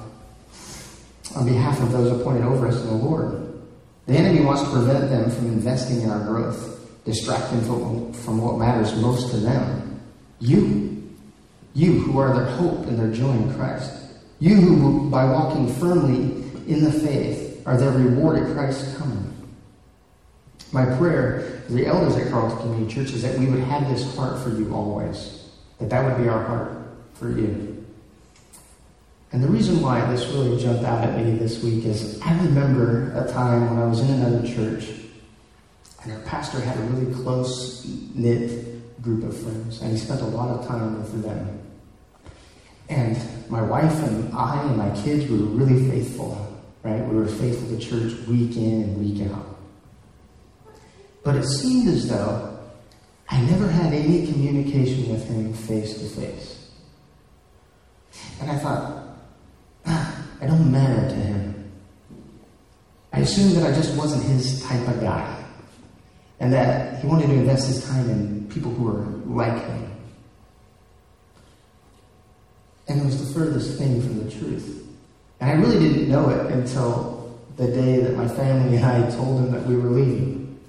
on 1.36 1.46
behalf 1.46 1.82
of 1.82 1.92
those 1.92 2.20
appointed 2.20 2.44
over 2.44 2.68
us 2.68 2.80
in 2.80 2.88
the 2.88 2.94
Lord. 2.94 3.62
The 4.06 4.14
enemy 4.14 4.46
wants 4.46 4.62
to 4.62 4.70
prevent 4.70 5.10
them 5.10 5.32
from 5.32 5.48
investing 5.48 6.02
in 6.02 6.10
our 6.10 6.24
growth, 6.26 7.04
distract 7.06 7.52
them 7.52 8.14
from 8.14 8.42
what 8.42 8.58
matters 8.58 8.96
most 9.02 9.32
to 9.32 9.38
them. 9.38 10.00
You. 10.40 10.93
You 11.74 11.94
who 11.94 12.20
are 12.20 12.34
their 12.34 12.46
hope 12.56 12.86
and 12.86 12.98
their 12.98 13.12
joy 13.12 13.32
in 13.32 13.54
Christ. 13.56 13.92
You 14.40 14.56
who, 14.56 15.10
by 15.10 15.26
walking 15.26 15.74
firmly 15.74 16.44
in 16.68 16.84
the 16.84 16.92
faith, 16.92 17.66
are 17.66 17.78
their 17.78 17.92
reward 17.92 18.44
at 18.44 18.54
Christ's 18.54 18.98
coming. 18.98 19.34
My 20.72 20.86
prayer 20.98 21.64
for 21.68 21.74
the 21.74 21.86
elders 21.86 22.16
at 22.16 22.32
Carlton 22.32 22.58
Community 22.58 22.94
Church 22.94 23.14
is 23.14 23.22
that 23.22 23.38
we 23.38 23.46
would 23.46 23.62
have 23.62 23.88
this 23.90 24.16
heart 24.16 24.42
for 24.44 24.50
you 24.50 24.74
always. 24.74 25.50
That 25.80 25.90
that 25.90 26.04
would 26.04 26.22
be 26.22 26.30
our 26.30 26.44
heart 26.44 26.78
for 27.14 27.30
you. 27.30 27.86
And 29.32 29.44
the 29.44 29.48
reason 29.48 29.82
why 29.82 30.00
this 30.12 30.28
really 30.28 30.62
jumped 30.62 30.84
out 30.84 31.04
at 31.04 31.18
me 31.18 31.38
this 31.38 31.64
week 31.64 31.86
is 31.86 32.22
I 32.22 32.36
remember 32.44 33.12
a 33.16 33.32
time 33.32 33.70
when 33.70 33.80
I 33.80 33.88
was 33.88 34.00
in 34.00 34.10
another 34.12 34.48
church 34.48 34.90
and 36.04 36.12
our 36.12 36.20
pastor 36.20 36.60
had 36.60 36.78
a 36.78 36.82
really 36.82 37.14
close 37.16 37.86
knit 38.14 39.02
group 39.02 39.24
of 39.24 39.36
friends 39.36 39.82
and 39.82 39.92
he 39.92 39.98
spent 39.98 40.22
a 40.22 40.26
lot 40.26 40.50
of 40.50 40.68
time 40.68 41.00
with 41.00 41.24
them. 41.24 41.63
And 42.94 43.18
my 43.50 43.62
wife 43.62 44.04
and 44.04 44.32
I 44.36 44.62
and 44.62 44.78
my 44.78 44.90
kids 45.02 45.30
we 45.30 45.38
were 45.38 45.46
really 45.46 45.90
faithful, 45.90 46.62
right? 46.84 47.04
We 47.04 47.16
were 47.16 47.26
faithful 47.26 47.68
to 47.70 47.80
church 47.80 48.28
week 48.28 48.56
in 48.56 48.84
and 48.84 48.98
week 49.00 49.28
out. 49.32 49.58
But 51.24 51.38
it 51.38 51.46
seemed 51.46 51.88
as 51.88 52.08
though 52.08 52.60
I 53.30 53.42
never 53.42 53.68
had 53.68 53.94
any 53.94 54.28
communication 54.28 55.10
with 55.12 55.28
him 55.28 55.54
face 55.54 55.98
to 55.98 56.22
face. 56.22 56.70
And 58.40 58.52
I 58.52 58.60
thought, 58.60 59.18
ah, 59.88 60.28
I 60.40 60.46
don't 60.46 60.72
matter 60.72 61.10
to 61.10 61.16
him. 61.16 61.72
I 63.12 63.20
assumed 63.20 63.56
that 63.56 63.72
I 63.72 63.76
just 63.76 63.98
wasn't 63.98 64.24
his 64.24 64.62
type 64.64 64.88
of 64.88 65.02
guy. 65.02 65.44
And 66.40 66.54
that 66.54 67.00
he 67.00 67.08
wanted 67.08 67.28
to 67.28 67.34
invest 67.34 67.68
his 67.68 67.84
time 67.88 68.08
in 68.10 68.48
people 68.50 68.72
who 68.72 68.84
were 68.84 69.06
like 69.26 69.66
him. 69.66 69.93
And 72.88 73.02
it 73.02 73.06
was 73.06 73.34
the 73.34 73.40
furthest 73.40 73.78
thing 73.78 74.02
from 74.02 74.24
the 74.24 74.32
truth. 74.32 74.86
And 75.40 75.50
I 75.50 75.54
really 75.54 75.80
didn't 75.80 76.10
know 76.10 76.30
it 76.30 76.52
until 76.52 77.40
the 77.58 77.68
day 77.68 78.00
that 78.00 78.16
my 78.16 78.28
family 78.28 78.78
and 78.78 78.86
I 78.86 79.10
told 79.12 79.40
him 79.40 79.52
that 79.52 79.66
we 79.66 79.76
were 79.76 79.90
leaving. 79.90 80.60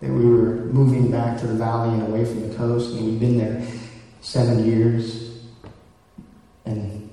That 0.00 0.10
we 0.10 0.26
were 0.26 0.66
moving 0.66 1.10
back 1.10 1.40
to 1.40 1.46
the 1.46 1.54
valley 1.54 1.94
and 1.94 2.02
away 2.02 2.24
from 2.24 2.48
the 2.48 2.54
coast, 2.54 2.94
and 2.94 3.06
we'd 3.06 3.20
been 3.20 3.38
there 3.38 3.66
seven 4.20 4.64
years. 4.66 5.40
And 6.64 7.08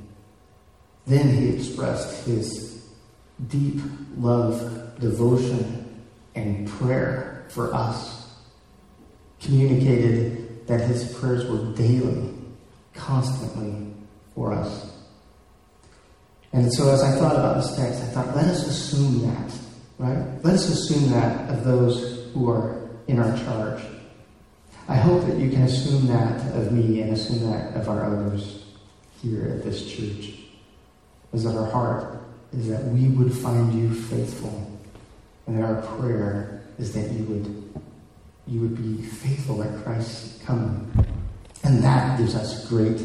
then 1.08 1.30
he 1.30 1.50
expressed 1.50 2.26
his 2.26 2.86
deep 3.48 3.82
love, 4.18 5.00
devotion, 5.00 6.04
and 6.36 6.68
prayer 6.68 7.46
for 7.50 7.74
us. 7.74 8.30
Communicated 9.40 10.68
that 10.68 10.82
his 10.82 11.14
prayers 11.14 11.50
were 11.50 11.74
daily, 11.76 12.34
constantly 12.94 13.93
for 14.36 14.54
us. 14.54 14.92
And 16.54 16.72
so 16.72 16.92
as 16.92 17.02
I 17.02 17.12
thought 17.18 17.36
about 17.36 17.56
this 17.58 17.76
text, 17.76 18.02
I 18.02 18.06
thought, 18.08 18.36
let 18.36 18.46
us 18.46 18.68
assume 18.68 19.22
that, 19.28 19.54
right? 19.98 20.44
Let 20.44 20.54
us 20.54 20.70
assume 20.70 21.10
that 21.12 21.50
of 21.50 21.64
those 21.64 22.32
who 22.34 22.50
are 22.50 22.90
in 23.08 23.20
our 23.20 23.36
charge. 23.40 23.82
I 24.88 24.96
hope 24.96 25.26
that 25.26 25.38
you 25.38 25.50
can 25.50 25.64
assume 25.64 26.08
that 26.08 26.56
of 26.56 26.72
me 26.72 27.02
and 27.02 27.14
assume 27.14 27.50
that 27.50 27.76
of 27.76 27.90
our 27.90 28.06
others 28.06 28.66
here 29.22 29.48
at 29.48 29.64
this 29.64 29.90
church 29.90 30.36
is 31.34 31.44
that 31.46 31.56
our 31.58 31.70
heart 31.72 32.22
is 32.52 32.68
that 32.70 32.84
we 32.86 33.08
would 33.10 33.34
find 33.34 33.74
you 33.74 33.94
faithful. 33.94 34.70
And 35.48 35.58
that 35.58 35.66
our 35.66 35.82
prayer 35.98 36.62
is 36.78 36.94
that 36.94 37.12
you 37.12 37.24
would 37.26 37.64
you 38.46 38.60
would 38.60 38.76
be 38.76 39.02
faithful 39.02 39.64
at 39.64 39.84
Christ's 39.84 40.44
coming. 40.44 40.92
And 41.64 41.82
that 41.82 42.18
gives 42.18 42.36
us 42.36 42.68
great 42.68 43.02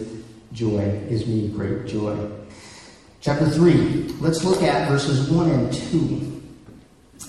joy, 0.52 1.00
gives 1.08 1.26
me 1.26 1.48
great 1.48 1.86
joy. 1.86 2.16
Chapter 3.20 3.48
3, 3.48 4.16
let's 4.20 4.44
look 4.44 4.62
at 4.62 4.88
verses 4.88 5.28
1 5.30 5.50
and 5.50 5.72
2. 5.72 6.42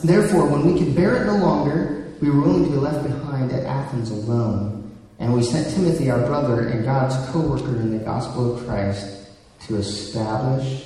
Therefore, 0.04 0.48
when 0.48 0.72
we 0.72 0.80
could 0.80 0.96
bear 0.96 1.22
it 1.22 1.26
no 1.26 1.38
longer, 1.38 2.14
we 2.22 2.30
were 2.30 2.42
willing 2.42 2.66
to 2.66 2.72
be 2.72 2.78
left 2.78 3.04
behind 3.04 3.52
at 3.52 3.66
Athens 3.66 4.12
alone. 4.12 4.96
And 5.20 5.34
we 5.34 5.44
sent 5.44 5.74
Timothy, 5.74 6.10
our 6.10 6.26
brother 6.26 6.68
and 6.68 6.86
God's 6.86 7.16
co 7.32 7.42
worker 7.42 7.76
in 7.76 7.98
the 7.98 8.04
gospel 8.04 8.56
of 8.56 8.66
Christ, 8.66 9.30
to 9.68 9.76
establish 9.76 10.86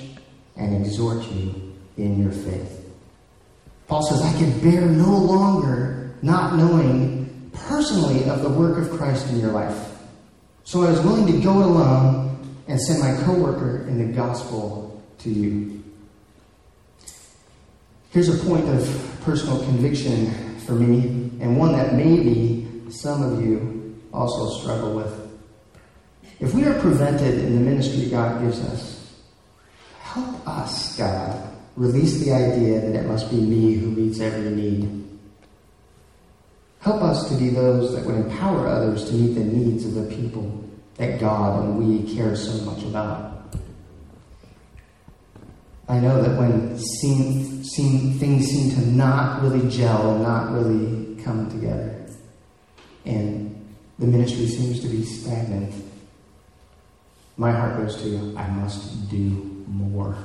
and 0.55 0.75
exhort 0.75 1.23
you 1.31 1.73
in 1.97 2.21
your 2.21 2.31
faith. 2.31 2.89
Paul 3.87 4.01
says, 4.03 4.21
I 4.21 4.37
can 4.39 4.59
bear 4.61 4.81
no 4.81 5.15
longer 5.15 6.15
not 6.21 6.55
knowing 6.55 7.51
personally 7.53 8.23
of 8.29 8.41
the 8.41 8.49
work 8.49 8.77
of 8.77 8.97
Christ 8.97 9.29
in 9.29 9.39
your 9.39 9.51
life. 9.51 9.92
So 10.63 10.83
I 10.83 10.91
was 10.91 11.01
willing 11.01 11.27
to 11.27 11.41
go 11.41 11.61
it 11.61 11.65
alone 11.65 12.37
and 12.67 12.81
send 12.81 12.99
my 12.99 13.21
coworker 13.23 13.85
in 13.87 13.97
the 13.97 14.13
gospel 14.13 15.03
to 15.19 15.29
you. 15.29 15.83
Here's 18.11 18.29
a 18.29 18.45
point 18.45 18.67
of 18.69 19.19
personal 19.21 19.63
conviction 19.65 20.31
for 20.59 20.73
me, 20.73 21.31
and 21.41 21.57
one 21.57 21.73
that 21.73 21.93
maybe 21.93 22.67
some 22.89 23.21
of 23.23 23.43
you 23.43 23.99
also 24.13 24.59
struggle 24.61 24.95
with. 24.95 25.19
If 26.39 26.53
we 26.53 26.65
are 26.65 26.79
prevented 26.79 27.39
in 27.39 27.55
the 27.55 27.61
ministry 27.61 28.09
God 28.09 28.41
gives 28.41 28.59
us, 28.61 28.93
Help 30.13 30.47
us, 30.47 30.95
God, 30.95 31.49
release 31.75 32.23
the 32.23 32.31
idea 32.31 32.81
that 32.81 32.95
it 32.95 33.07
must 33.07 33.31
be 33.31 33.37
me 33.37 33.73
who 33.73 33.87
meets 33.87 34.19
every 34.19 34.51
need. 34.51 35.03
Help 36.83 37.01
us 37.01 37.29
to 37.29 37.35
be 37.35 37.47
those 37.47 37.95
that 37.95 38.05
would 38.05 38.15
empower 38.15 38.67
others 38.67 39.05
to 39.05 39.13
meet 39.13 39.35
the 39.35 39.43
needs 39.43 39.85
of 39.85 39.93
the 39.93 40.03
people 40.13 40.69
that 40.97 41.17
God 41.17 41.63
and 41.63 41.77
we 41.77 42.13
care 42.13 42.35
so 42.35 42.51
much 42.65 42.83
about. 42.83 43.55
I 45.87 45.99
know 45.99 46.21
that 46.21 46.37
when 46.37 46.77
seem, 46.77 47.63
seem, 47.63 48.19
things 48.19 48.47
seem 48.47 48.71
to 48.71 48.85
not 48.91 49.41
really 49.41 49.69
gel 49.69 50.11
and 50.11 50.23
not 50.23 50.51
really 50.51 51.15
come 51.23 51.49
together, 51.49 52.05
and 53.05 53.65
the 53.97 54.05
ministry 54.05 54.47
seems 54.47 54.81
to 54.81 54.89
be 54.89 55.05
stagnant, 55.05 55.73
my 57.37 57.53
heart 57.53 57.77
goes 57.77 57.95
to, 58.01 58.09
you, 58.09 58.37
I 58.37 58.49
must 58.49 59.09
do 59.09 59.63
more. 59.67 60.17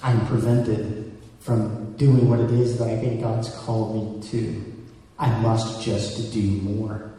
I'm 0.00 0.24
prevented 0.28 1.12
from 1.40 1.96
doing 1.96 2.30
what 2.30 2.38
it 2.38 2.52
is 2.52 2.78
that 2.78 2.86
I 2.86 2.98
think 2.98 3.22
God's 3.22 3.52
called 3.56 4.22
me 4.22 4.28
to. 4.28 4.75
I 5.18 5.30
must 5.40 5.82
just 5.82 6.32
do 6.32 6.42
more. 6.42 7.12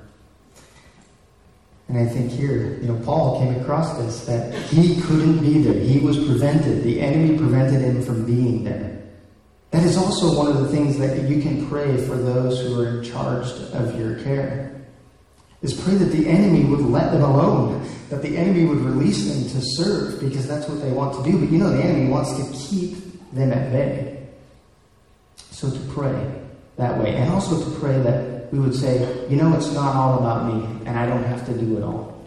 And 1.88 1.98
I 1.98 2.06
think 2.06 2.32
here, 2.32 2.77
you 2.82 2.88
know, 2.88 3.00
Paul 3.04 3.39
came 3.39 3.60
across 3.62 3.98
this 3.98 4.25
that 4.25 4.54
he 4.54 5.01
couldn't 5.01 5.39
be 5.39 5.60
there. 5.60 5.80
He 5.80 6.00
was 6.00 6.18
prevented. 6.18 6.84
The 6.84 7.00
enemy 7.00 7.38
prevented 7.38 7.82
him 7.82 8.04
from 8.04 8.25
being 8.25 8.63
there. 8.63 9.01
That 9.72 9.84
is 9.84 9.98
also 9.98 10.38
one 10.38 10.48
of 10.48 10.60
the 10.60 10.68
things 10.68 10.98
that 10.98 11.22
you 11.24 11.42
can 11.42 11.68
pray 11.68 11.98
for 12.06 12.18
those 12.18 12.60
who 12.62 12.82
are 12.82 13.00
in 13.00 13.04
charge 13.04 13.48
of 13.74 13.98
your 13.98 14.20
care. 14.20 14.86
Is 15.62 15.74
pray 15.74 15.96
that 15.96 16.12
the 16.12 16.27
enemy 16.27 16.66
would 16.66 16.82
let 16.82 17.12
them 17.12 17.24
alone, 17.24 17.89
that 18.10 18.22
the 18.22 18.38
enemy 18.38 18.66
would 18.66 18.80
release 18.80 19.27
them 19.27 19.44
to 19.44 19.66
serve 19.66 20.20
because 20.20 20.48
that's 20.48 20.68
what 20.68 20.82
they 20.82 20.92
want 20.92 21.16
to 21.16 21.32
do. 21.32 21.39
But 21.39 21.50
you 21.51 21.58
know, 21.58 21.72
the 21.72 21.84
enemy 21.84 22.10
wants 22.10 22.36
to 22.38 22.70
keep 22.70 22.98
them 23.34 23.51
at 23.51 23.72
bay. 23.72 24.27
So 25.51 25.72
to 25.72 25.80
pray 25.92 26.47
that 26.78 26.98
way, 27.00 27.16
and 27.16 27.32
also 27.32 27.64
to 27.64 27.80
pray 27.80 28.00
that 28.00 28.52
we 28.52 28.60
would 28.60 28.76
say, 28.76 29.28
you 29.30 29.36
know, 29.36 29.54
it's 29.56 29.74
not 29.74 29.96
all 29.96 30.20
about 30.20 30.54
me, 30.54 30.86
and 30.86 30.98
I 30.98 31.06
don't 31.06 31.24
have 31.24 31.46
to 31.48 31.54
do 31.54 31.78
it 31.78 31.84
all. 31.84 32.24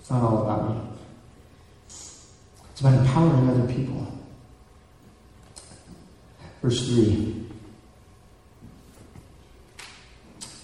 It's 0.00 0.10
not 0.10 0.22
all 0.22 0.42
about 0.42 0.70
me. 0.70 0.80
It's 1.86 2.80
about 2.80 2.94
empowering 2.94 3.48
other 3.48 3.72
people. 3.72 4.06
Verse 6.62 6.86
3 6.88 7.46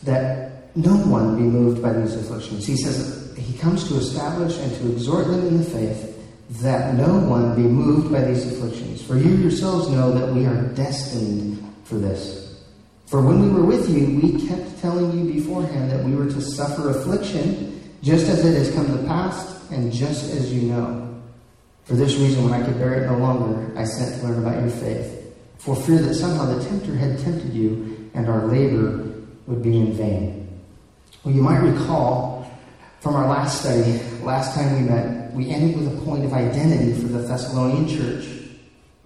that 0.02 0.76
no 0.76 0.97
one 0.97 1.37
be 1.37 1.42
moved 1.42 1.83
by 1.83 1.92
these 1.92 2.14
afflictions. 2.16 2.66
He 2.66 2.76
says 2.76 3.37
he 3.37 3.57
comes 3.59 3.88
to 3.88 3.97
establish 3.97 4.59
and 4.59 4.75
to 4.76 4.92
exhort 4.92 5.26
them 5.26 5.47
in 5.47 5.59
the 5.59 5.64
faith 5.64 6.09
that 6.61 6.95
no 6.95 7.19
one 7.19 7.54
be 7.54 7.62
moved 7.62 8.12
by 8.12 8.23
these 8.23 8.50
afflictions. 8.50 9.02
For 9.02 9.16
you 9.16 9.37
yourselves 9.37 9.88
know 9.90 10.12
that 10.12 10.35
we 10.35 10.45
are 10.45 10.62
destined 10.75 11.62
for 11.85 11.97
this. 11.97 12.41
For 13.12 13.21
when 13.21 13.42
we 13.42 13.50
were 13.50 13.66
with 13.66 13.90
you, 13.90 14.19
we 14.23 14.49
kept 14.49 14.81
telling 14.81 15.12
you 15.12 15.35
beforehand 15.35 15.90
that 15.90 16.02
we 16.02 16.14
were 16.14 16.31
to 16.31 16.40
suffer 16.40 16.88
affliction, 16.88 17.92
just 18.02 18.26
as 18.26 18.42
it 18.42 18.57
has 18.57 18.75
come 18.75 18.87
to 18.87 19.07
pass, 19.07 19.71
and 19.71 19.92
just 19.92 20.33
as 20.33 20.50
you 20.50 20.62
know. 20.62 21.21
For 21.85 21.92
this 21.92 22.16
reason, 22.16 22.42
when 22.42 22.54
I 22.59 22.64
could 22.64 22.78
bear 22.78 22.95
it 22.95 23.07
no 23.11 23.19
longer, 23.19 23.71
I 23.78 23.85
sent 23.85 24.19
to 24.19 24.26
learn 24.26 24.38
about 24.38 24.62
your 24.62 24.71
faith 24.71 25.37
for 25.59 25.76
fear 25.76 25.99
that 25.99 26.14
somehow 26.14 26.54
the 26.54 26.64
tempter 26.64 26.97
had 26.97 27.19
tempted 27.19 27.52
you 27.52 28.11
and 28.14 28.31
our 28.31 28.47
labor 28.47 29.12
would 29.47 29.62
be 29.62 29.76
in 29.76 29.92
vain. 29.92 30.49
Well, 31.23 31.35
you 31.35 31.42
might 31.42 31.59
recall 31.59 32.50
from 33.00 33.14
our 33.14 33.28
last 33.28 33.61
study, 33.61 34.00
last 34.23 34.54
time 34.54 34.73
we 34.75 34.88
met, 34.88 35.35
we 35.35 35.50
ended 35.50 35.78
with 35.78 35.99
a 35.99 36.00
point 36.07 36.25
of 36.25 36.33
identity 36.33 36.95
for 36.95 37.09
the 37.09 37.19
Thessalonian 37.19 37.87
church 37.87 38.31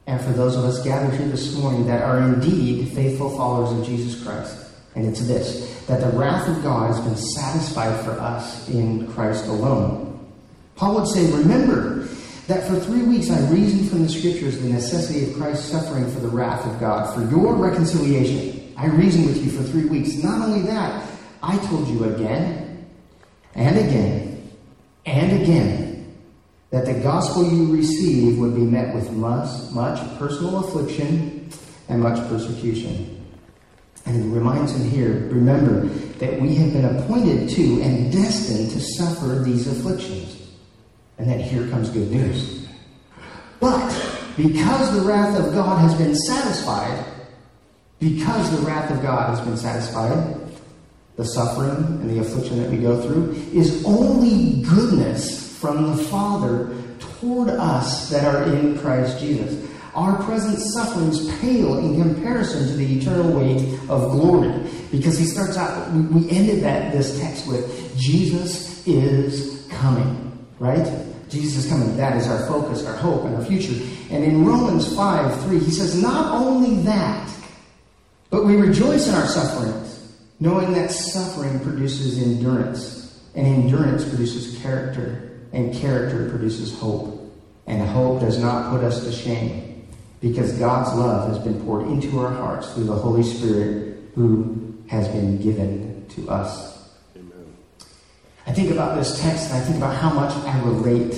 and 0.06 0.20
for 0.20 0.30
those 0.30 0.56
of 0.56 0.64
us 0.64 0.82
gathered 0.84 1.18
here 1.18 1.28
this 1.28 1.56
morning 1.56 1.86
that 1.86 2.02
are 2.02 2.20
indeed 2.20 2.88
faithful 2.92 3.36
followers 3.36 3.78
of 3.78 3.84
Jesus 3.84 4.22
Christ. 4.22 4.56
And 4.94 5.06
it's 5.06 5.26
this 5.26 5.84
that 5.86 6.00
the 6.00 6.16
wrath 6.16 6.48
of 6.48 6.62
God 6.62 6.94
has 6.94 7.00
been 7.00 7.16
satisfied 7.16 8.04
for 8.04 8.12
us 8.12 8.68
in 8.68 9.06
Christ 9.12 9.46
alone. 9.46 10.26
Paul 10.74 10.96
would 10.96 11.06
say, 11.06 11.30
Remember, 11.32 12.08
that 12.46 12.66
for 12.66 12.78
three 12.78 13.02
weeks 13.02 13.30
I 13.30 13.40
reasoned 13.50 13.90
from 13.90 14.02
the 14.02 14.08
scriptures 14.08 14.60
the 14.60 14.68
necessity 14.68 15.28
of 15.28 15.36
Christ's 15.36 15.70
suffering 15.70 16.10
for 16.10 16.20
the 16.20 16.28
wrath 16.28 16.64
of 16.66 16.78
God, 16.78 17.12
for 17.14 17.28
your 17.30 17.54
reconciliation. 17.54 18.72
I 18.76 18.86
reasoned 18.86 19.26
with 19.26 19.44
you 19.44 19.50
for 19.50 19.64
three 19.64 19.86
weeks. 19.86 20.22
Not 20.22 20.42
only 20.42 20.62
that, 20.62 21.08
I 21.42 21.56
told 21.66 21.88
you 21.88 22.04
again 22.04 22.86
and 23.54 23.76
again 23.76 24.52
and 25.06 25.42
again 25.42 25.85
that 26.70 26.84
the 26.84 26.94
gospel 26.94 27.48
you 27.48 27.74
receive 27.74 28.38
would 28.38 28.54
be 28.54 28.62
met 28.62 28.94
with 28.94 29.10
much, 29.12 29.48
much 29.72 29.98
personal 30.18 30.64
affliction 30.64 31.48
and 31.88 32.02
much 32.02 32.18
persecution. 32.28 33.24
And 34.04 34.22
he 34.22 34.28
reminds 34.28 34.72
him 34.72 34.88
here 34.90 35.28
remember 35.30 35.86
that 36.18 36.40
we 36.40 36.54
have 36.56 36.72
been 36.72 36.84
appointed 36.84 37.48
to 37.50 37.82
and 37.82 38.12
destined 38.12 38.70
to 38.70 38.80
suffer 38.80 39.42
these 39.42 39.66
afflictions. 39.66 40.50
And 41.18 41.28
then 41.28 41.40
here 41.40 41.68
comes 41.68 41.88
good 41.90 42.10
news. 42.10 42.68
But 43.60 43.88
because 44.36 44.92
the 44.94 45.02
wrath 45.02 45.38
of 45.38 45.54
God 45.54 45.78
has 45.80 45.94
been 45.94 46.14
satisfied, 46.14 47.04
because 47.98 48.50
the 48.50 48.66
wrath 48.66 48.90
of 48.90 49.02
God 49.02 49.30
has 49.30 49.40
been 49.40 49.56
satisfied, 49.56 50.40
the 51.16 51.24
suffering 51.24 52.00
and 52.00 52.10
the 52.10 52.20
affliction 52.20 52.62
that 52.62 52.70
we 52.70 52.76
go 52.76 53.00
through 53.00 53.32
is 53.52 53.82
only 53.86 54.62
goodness 54.62 55.45
from 55.60 55.96
the 55.96 56.02
Father 56.04 56.74
toward 56.98 57.48
us 57.48 58.10
that 58.10 58.24
are 58.24 58.44
in 58.54 58.78
Christ 58.78 59.18
Jesus. 59.18 59.66
Our 59.94 60.22
present 60.24 60.58
sufferings 60.58 61.26
pale 61.40 61.78
in 61.78 62.00
comparison 62.00 62.68
to 62.68 62.74
the 62.74 62.98
eternal 62.98 63.32
weight 63.32 63.78
of 63.88 64.10
glory. 64.12 64.52
Because 64.90 65.18
he 65.18 65.24
starts 65.24 65.56
out, 65.56 65.90
we 65.92 66.28
ended 66.30 66.62
that 66.62 66.92
this 66.92 67.18
text 67.18 67.46
with 67.48 67.96
Jesus 67.96 68.86
is 68.86 69.66
coming. 69.70 70.22
Right? 70.58 70.86
Jesus 71.30 71.64
is 71.64 71.70
coming. 71.70 71.96
That 71.96 72.16
is 72.16 72.28
our 72.28 72.46
focus, 72.46 72.84
our 72.84 72.96
hope, 72.96 73.24
and 73.24 73.36
our 73.36 73.44
future. 73.44 73.74
And 74.10 74.22
in 74.22 74.44
Romans 74.44 74.94
5 74.94 75.42
3, 75.44 75.58
he 75.58 75.70
says, 75.70 76.00
Not 76.00 76.32
only 76.34 76.82
that, 76.82 77.30
but 78.30 78.44
we 78.44 78.56
rejoice 78.56 79.08
in 79.08 79.14
our 79.14 79.26
sufferings, 79.26 80.14
knowing 80.40 80.72
that 80.74 80.90
suffering 80.90 81.58
produces 81.60 82.22
endurance, 82.22 83.20
and 83.34 83.46
endurance 83.46 84.06
produces 84.06 84.60
character, 84.60 85.35
and 85.56 85.74
character 85.74 86.28
produces 86.28 86.78
hope. 86.78 87.14
And 87.66 87.82
hope 87.88 88.20
does 88.20 88.38
not 88.38 88.70
put 88.70 88.84
us 88.84 89.04
to 89.04 89.10
shame, 89.10 89.88
because 90.20 90.52
God's 90.52 90.96
love 90.96 91.28
has 91.28 91.38
been 91.40 91.60
poured 91.64 91.88
into 91.88 92.20
our 92.20 92.30
hearts 92.30 92.72
through 92.72 92.84
the 92.84 92.94
Holy 92.94 93.24
Spirit 93.24 93.98
who 94.14 94.74
has 94.86 95.08
been 95.08 95.42
given 95.42 96.06
to 96.10 96.30
us. 96.30 96.90
Amen. 97.16 97.56
I 98.46 98.52
think 98.52 98.70
about 98.70 98.96
this 98.96 99.20
text 99.20 99.50
and 99.50 99.54
I 99.54 99.60
think 99.60 99.78
about 99.78 99.96
how 99.96 100.10
much 100.10 100.32
I 100.46 100.62
relate 100.62 101.16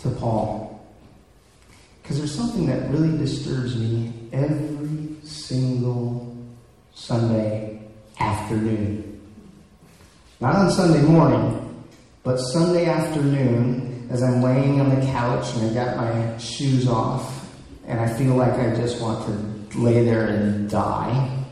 to 0.00 0.10
Paul. 0.10 0.86
Because 2.02 2.18
there's 2.18 2.34
something 2.34 2.66
that 2.66 2.90
really 2.90 3.16
disturbs 3.16 3.76
me 3.76 4.12
every 4.32 5.16
single 5.22 6.36
Sunday 6.94 7.80
afternoon. 8.20 9.20
Not 10.38 10.54
on 10.54 10.70
Sunday 10.70 11.00
morning, 11.00 11.65
but 12.26 12.38
Sunday 12.38 12.86
afternoon 12.86 14.08
as 14.10 14.20
I'm 14.20 14.42
laying 14.42 14.80
on 14.80 14.90
the 14.90 15.06
couch 15.12 15.54
and 15.54 15.70
I 15.70 15.84
got 15.84 15.96
my 15.96 16.38
shoes 16.38 16.88
off 16.88 17.54
and 17.86 18.00
I 18.00 18.12
feel 18.18 18.34
like 18.34 18.54
I 18.54 18.74
just 18.74 19.00
want 19.00 19.24
to 19.26 19.78
lay 19.78 20.04
there 20.04 20.26
and 20.26 20.68
die. 20.68 21.44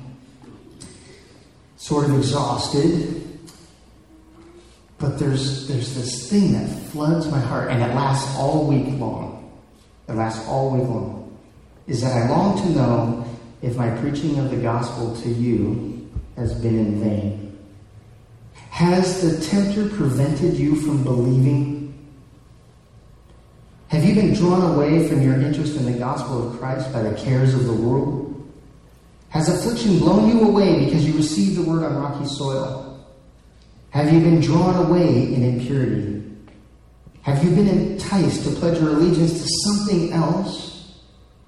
Sort 1.77 2.07
of 2.07 2.19
exhausted, 2.19 3.23
but 4.99 5.17
there's, 5.17 5.69
there's 5.69 5.95
this 5.95 6.29
thing 6.29 6.55
that 6.55 6.69
floods 6.91 7.31
my 7.31 7.39
heart, 7.39 7.71
and 7.71 7.81
it 7.81 7.95
lasts 7.95 8.37
all 8.37 8.67
week 8.67 8.99
long. 8.99 9.53
It 10.09 10.15
lasts 10.15 10.45
all 10.49 10.71
week 10.71 10.89
long. 10.89 11.39
Is 11.87 12.01
that 12.01 12.17
I 12.21 12.29
long 12.29 12.61
to 12.63 12.69
know 12.71 13.39
if 13.63 13.77
my 13.77 13.91
preaching 13.99 14.41
of 14.41 14.51
the 14.51 14.57
gospel 14.57 15.15
to 15.23 15.29
you 15.29 16.11
has 16.37 16.53
been 16.53 16.77
in 16.77 17.01
vain. 17.01 17.54
Has 18.75 19.23
the 19.23 19.41
tempter 19.41 19.89
prevented 19.89 20.55
you 20.55 20.75
from 20.75 21.05
believing? 21.05 21.95
Have 23.87 24.05
you 24.05 24.17
been 24.17 24.35
drawn 24.35 24.75
away 24.75 25.07
from 25.07 25.23
your 25.23 25.41
interest 25.41 25.77
in 25.77 25.85
the 25.85 25.97
gospel 25.97 26.51
of 26.51 26.59
Christ 26.59 26.93
by 26.93 27.03
the 27.03 27.15
cares 27.15 27.55
of 27.55 27.67
the 27.67 27.73
world? 27.73 28.51
Has 29.29 29.49
affliction 29.49 30.01
blown 30.01 30.29
you 30.29 30.43
away 30.43 30.87
because 30.87 31.07
you 31.07 31.13
received 31.13 31.57
the 31.57 31.63
word 31.63 31.85
on 31.85 31.95
rocky 31.95 32.27
soil? 32.27 33.07
Have 33.91 34.13
you 34.13 34.19
been 34.19 34.41
drawn 34.41 34.87
away 34.87 35.33
in 35.33 35.45
impurity? 35.45 36.25
Have 37.23 37.45
you 37.45 37.51
been 37.51 37.69
enticed 37.69 38.43
to 38.43 38.51
pledge 38.57 38.81
your 38.81 38.91
allegiance 38.91 39.41
to 39.41 39.49
something 39.63 40.13
else, 40.13 40.99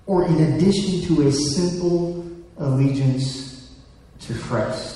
or 0.07 0.29
in 0.29 0.41
addition 0.41 1.03
to 1.09 1.27
a 1.27 1.33
simple 1.33 2.25
allegiance 2.59 3.75
to 4.21 4.35
Christ? 4.35 4.96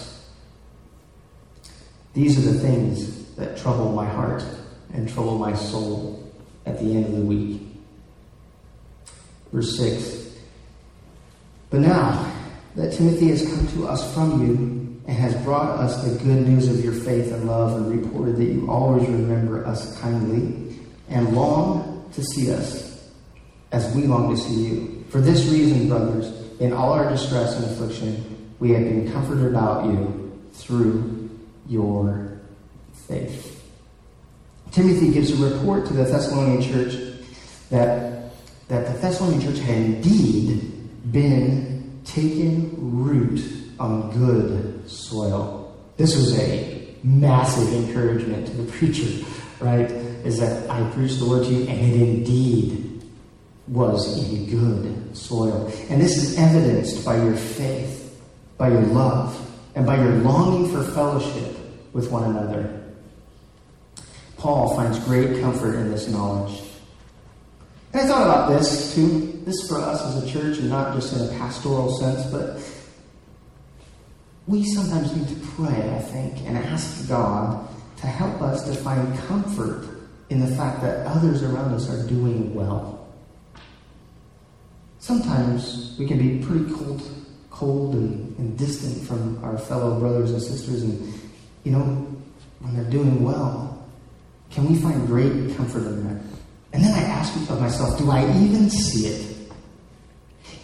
These 2.14 2.38
are 2.38 2.52
the 2.52 2.58
things 2.58 3.34
that 3.36 3.56
trouble 3.56 3.92
my 3.92 4.06
heart 4.06 4.44
and 4.92 5.08
trouble 5.08 5.38
my 5.38 5.54
soul 5.54 6.30
at 6.66 6.78
the 6.78 6.94
end 6.94 7.06
of 7.06 7.12
the 7.12 7.22
week. 7.22 7.62
Verse 9.52 9.76
6 9.76 10.36
But 11.70 11.80
now 11.80 12.32
that 12.76 12.92
Timothy 12.92 13.28
has 13.28 13.46
come 13.46 13.66
to 13.68 13.88
us 13.88 14.14
from 14.14 14.46
you, 14.46 14.80
and 15.10 15.18
has 15.18 15.34
brought 15.42 15.70
us 15.80 16.04
the 16.04 16.16
good 16.22 16.46
news 16.46 16.68
of 16.68 16.84
your 16.84 16.92
faith 16.92 17.32
and 17.32 17.44
love 17.44 17.76
and 17.76 18.00
reported 18.00 18.36
that 18.36 18.44
you 18.44 18.70
always 18.70 19.08
remember 19.08 19.66
us 19.66 19.98
kindly 19.98 20.78
and 21.08 21.34
long 21.34 22.08
to 22.12 22.22
see 22.22 22.52
us 22.52 23.10
as 23.72 23.92
we 23.96 24.02
long 24.02 24.32
to 24.32 24.40
see 24.40 24.68
you. 24.68 25.04
For 25.08 25.20
this 25.20 25.46
reason, 25.46 25.88
brothers, 25.88 26.26
in 26.60 26.72
all 26.72 26.92
our 26.92 27.10
distress 27.10 27.56
and 27.56 27.64
affliction, 27.64 28.52
we 28.60 28.70
have 28.70 28.84
been 28.84 29.10
comforted 29.10 29.46
about 29.46 29.86
you 29.86 30.40
through 30.52 31.19
your 31.70 32.40
faith. 32.92 33.64
Timothy 34.72 35.12
gives 35.12 35.30
a 35.40 35.50
report 35.50 35.86
to 35.86 35.92
the 35.94 36.04
Thessalonian 36.04 36.60
church 36.62 36.94
that 37.70 38.10
that 38.68 38.86
the 38.86 38.92
Thessalonian 39.00 39.40
church 39.40 39.58
had 39.60 39.76
indeed 39.76 40.60
been 41.10 42.00
taken 42.04 42.72
root 43.02 43.40
on 43.80 44.10
good 44.12 44.88
soil. 44.88 45.76
This 45.96 46.14
was 46.14 46.38
a 46.38 46.94
massive 47.02 47.72
encouragement 47.72 48.46
to 48.46 48.52
the 48.52 48.70
preacher, 48.70 49.26
right? 49.58 49.90
Is 49.90 50.38
that 50.38 50.70
I 50.70 50.88
preached 50.90 51.18
the 51.18 51.28
word 51.28 51.46
to 51.46 51.52
you, 51.52 51.66
and 51.66 51.80
it 51.80 52.00
indeed 52.00 53.02
was 53.66 54.28
in 54.28 54.48
good 54.50 55.16
soil. 55.16 55.72
And 55.88 56.00
this 56.00 56.16
is 56.16 56.38
evidenced 56.38 57.04
by 57.04 57.16
your 57.16 57.34
faith, 57.34 58.20
by 58.56 58.68
your 58.68 58.82
love, 58.82 59.36
and 59.74 59.84
by 59.84 59.96
your 59.96 60.14
longing 60.18 60.70
for 60.70 60.84
fellowship 60.92 61.56
with 61.92 62.10
one 62.10 62.30
another. 62.30 62.82
Paul 64.36 64.74
finds 64.74 64.98
great 65.00 65.40
comfort 65.40 65.74
in 65.74 65.90
this 65.90 66.08
knowledge. 66.08 66.60
And 67.92 68.02
I 68.02 68.06
thought 68.06 68.22
about 68.22 68.48
this 68.48 68.94
too. 68.94 69.42
This 69.44 69.68
for 69.68 69.78
us 69.78 70.02
as 70.04 70.22
a 70.22 70.30
church, 70.30 70.58
and 70.58 70.68
not 70.68 70.94
just 70.94 71.12
in 71.12 71.26
a 71.26 71.38
pastoral 71.38 71.90
sense, 71.98 72.24
but 72.30 72.60
we 74.46 74.64
sometimes 74.64 75.14
need 75.14 75.28
to 75.28 75.46
pray, 75.48 75.94
I 75.94 75.98
think, 75.98 76.38
and 76.46 76.56
ask 76.56 77.08
God 77.08 77.68
to 77.98 78.06
help 78.06 78.40
us 78.40 78.64
to 78.64 78.74
find 78.74 79.18
comfort 79.20 79.86
in 80.30 80.40
the 80.40 80.56
fact 80.56 80.80
that 80.82 81.06
others 81.06 81.42
around 81.42 81.74
us 81.74 81.90
are 81.90 82.06
doing 82.06 82.54
well. 82.54 83.08
Sometimes 85.00 85.96
we 85.98 86.06
can 86.06 86.18
be 86.18 86.44
pretty 86.44 86.72
cold, 86.72 87.02
cold 87.50 87.94
and, 87.94 88.38
and 88.38 88.56
distant 88.56 89.06
from 89.06 89.42
our 89.44 89.58
fellow 89.58 89.98
brothers 89.98 90.30
and 90.30 90.40
sisters, 90.40 90.82
and 90.82 91.19
you 91.64 91.72
know, 91.72 92.06
when 92.60 92.74
they're 92.74 92.90
doing 92.90 93.22
well, 93.22 93.86
can 94.50 94.68
we 94.68 94.78
find 94.80 95.06
great 95.06 95.56
comfort 95.56 95.86
in 95.86 96.08
that? 96.08 96.22
And 96.72 96.84
then 96.84 96.92
I 96.94 97.02
ask 97.02 97.34
of 97.50 97.60
myself, 97.60 97.98
do 97.98 98.10
I 98.10 98.22
even 98.38 98.70
see 98.70 99.08
it? 99.08 99.36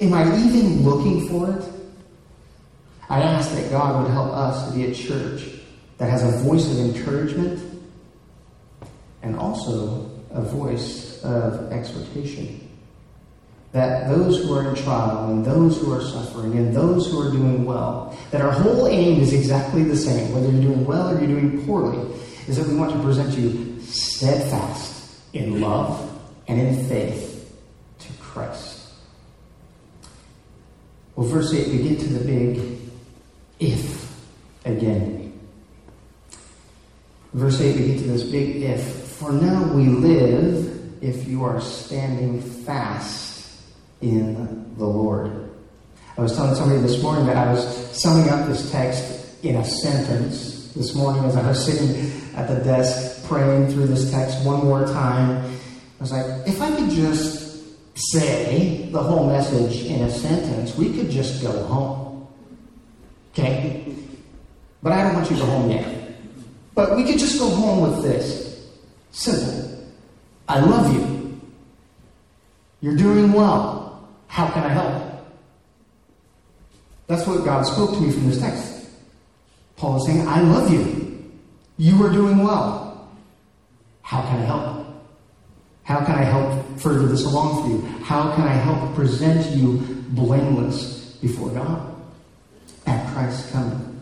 Am 0.00 0.12
I 0.12 0.24
even 0.24 0.82
looking 0.82 1.28
for 1.28 1.50
it? 1.50 1.64
I 3.08 3.22
ask 3.22 3.52
that 3.52 3.70
God 3.70 4.02
would 4.02 4.10
help 4.10 4.32
us 4.32 4.68
to 4.68 4.74
be 4.74 4.86
a 4.86 4.94
church 4.94 5.48
that 5.98 6.10
has 6.10 6.22
a 6.22 6.42
voice 6.42 6.70
of 6.70 6.78
encouragement 6.78 7.62
and 9.22 9.36
also 9.36 10.10
a 10.30 10.42
voice 10.42 11.22
of 11.22 11.72
exhortation. 11.72 12.65
That 13.76 14.08
those 14.08 14.42
who 14.42 14.54
are 14.54 14.70
in 14.70 14.74
trial 14.74 15.28
and 15.28 15.44
those 15.44 15.78
who 15.78 15.92
are 15.92 16.00
suffering 16.00 16.56
and 16.56 16.74
those 16.74 17.10
who 17.10 17.20
are 17.20 17.30
doing 17.30 17.66
well, 17.66 18.16
that 18.30 18.40
our 18.40 18.50
whole 18.50 18.86
aim 18.86 19.20
is 19.20 19.34
exactly 19.34 19.82
the 19.82 19.94
same, 19.94 20.32
whether 20.32 20.50
you're 20.50 20.62
doing 20.62 20.86
well 20.86 21.10
or 21.10 21.18
you're 21.18 21.38
doing 21.38 21.62
poorly, 21.66 21.98
is 22.48 22.56
that 22.56 22.66
we 22.66 22.74
want 22.74 22.90
to 22.92 22.98
present 23.02 23.36
you 23.36 23.78
steadfast 23.82 25.20
in 25.34 25.60
love 25.60 26.10
and 26.48 26.58
in 26.58 26.86
faith 26.86 27.54
to 27.98 28.10
Christ. 28.14 28.88
Well, 31.14 31.28
verse 31.28 31.52
8, 31.52 31.68
we 31.68 31.86
get 31.86 32.00
to 32.00 32.08
the 32.08 32.24
big 32.24 32.78
if 33.60 34.10
again. 34.64 35.38
Verse 37.34 37.60
8, 37.60 37.78
we 37.78 37.86
get 37.88 37.98
to 37.98 38.04
this 38.04 38.22
big 38.22 38.56
if. 38.62 38.82
For 38.82 39.32
now 39.32 39.70
we 39.74 39.84
live 39.84 41.02
if 41.02 41.28
you 41.28 41.44
are 41.44 41.60
standing 41.60 42.40
fast 42.40 43.35
in 44.00 44.74
the 44.76 44.84
Lord. 44.84 45.50
I 46.18 46.22
was 46.22 46.34
telling 46.34 46.54
somebody 46.54 46.80
this 46.80 47.02
morning 47.02 47.26
that 47.26 47.36
I 47.36 47.52
was 47.52 47.64
summing 47.96 48.28
up 48.30 48.46
this 48.46 48.70
text 48.70 49.44
in 49.44 49.56
a 49.56 49.64
sentence 49.64 50.72
this 50.72 50.94
morning 50.94 51.24
as 51.24 51.36
I 51.36 51.46
was 51.46 51.64
sitting 51.64 52.10
at 52.34 52.48
the 52.48 52.62
desk 52.64 53.26
praying 53.26 53.68
through 53.68 53.86
this 53.86 54.10
text 54.10 54.44
one 54.44 54.64
more 54.64 54.86
time. 54.86 55.44
I 55.44 56.00
was 56.00 56.12
like, 56.12 56.46
if 56.46 56.60
I 56.60 56.74
could 56.74 56.90
just 56.90 57.46
say 57.94 58.88
the 58.92 59.02
whole 59.02 59.26
message 59.26 59.84
in 59.86 60.02
a 60.02 60.10
sentence, 60.10 60.76
we 60.76 60.92
could 60.92 61.10
just 61.10 61.42
go 61.42 61.50
home. 61.64 62.28
Okay? 63.32 63.94
But 64.82 64.92
I 64.92 65.02
don't 65.02 65.14
want 65.14 65.30
you 65.30 65.36
to 65.36 65.42
go 65.42 65.48
home 65.48 65.70
yet. 65.70 66.14
But 66.74 66.96
we 66.96 67.04
could 67.04 67.18
just 67.18 67.38
go 67.38 67.48
home 67.48 67.80
with 67.80 68.02
this. 68.02 68.68
Simple. 69.10 69.88
I 70.48 70.60
love 70.60 70.92
you. 70.94 71.40
You're 72.82 72.96
doing 72.96 73.32
well. 73.32 73.85
How 74.28 74.48
can 74.50 74.62
I 74.62 74.68
help? 74.68 75.02
That's 77.06 77.26
what 77.26 77.44
God 77.44 77.64
spoke 77.64 77.94
to 77.94 78.00
me 78.00 78.10
from 78.12 78.28
this 78.28 78.40
text. 78.40 78.88
Paul 79.76 79.96
is 79.96 80.06
saying, 80.06 80.26
I 80.26 80.40
love 80.40 80.72
you. 80.72 81.32
You 81.78 82.04
are 82.04 82.10
doing 82.10 82.38
well. 82.38 83.08
How 84.02 84.22
can 84.22 84.40
I 84.40 84.44
help? 84.44 84.86
How 85.84 86.04
can 86.04 86.14
I 86.16 86.24
help 86.24 86.78
further 86.78 87.06
this 87.06 87.24
along 87.24 87.62
for 87.62 87.68
you? 87.70 88.04
How 88.04 88.34
can 88.34 88.44
I 88.44 88.52
help 88.52 88.94
present 88.94 89.56
you 89.56 89.78
blameless 90.10 91.16
before 91.20 91.50
God 91.50 91.94
at 92.86 93.14
Christ's 93.14 93.52
coming? 93.52 94.00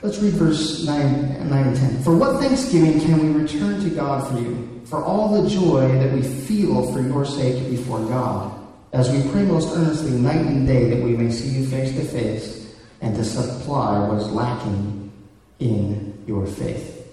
Let's 0.00 0.18
read 0.18 0.34
verse 0.34 0.86
9, 0.86 1.50
9 1.50 1.66
and 1.66 1.76
10. 1.76 2.02
For 2.04 2.16
what 2.16 2.40
thanksgiving 2.40 3.00
can 3.00 3.18
we 3.18 3.42
return 3.42 3.82
to 3.82 3.90
God 3.90 4.28
for 4.30 4.40
you? 4.40 4.77
For 4.88 5.04
all 5.04 5.42
the 5.42 5.48
joy 5.50 5.86
that 5.98 6.14
we 6.14 6.22
feel 6.22 6.90
for 6.92 7.02
your 7.02 7.26
sake 7.26 7.68
before 7.68 8.00
God, 8.06 8.58
as 8.94 9.10
we 9.10 9.30
pray 9.30 9.42
most 9.42 9.76
earnestly 9.76 10.12
night 10.12 10.46
and 10.46 10.66
day 10.66 10.88
that 10.88 11.04
we 11.04 11.14
may 11.14 11.30
see 11.30 11.50
you 11.50 11.66
face 11.66 11.94
to 11.94 12.04
face 12.04 12.74
and 13.02 13.14
to 13.14 13.22
supply 13.22 13.98
what 14.08 14.18
is 14.18 14.30
lacking 14.30 15.12
in 15.58 16.24
your 16.26 16.46
faith. 16.46 17.06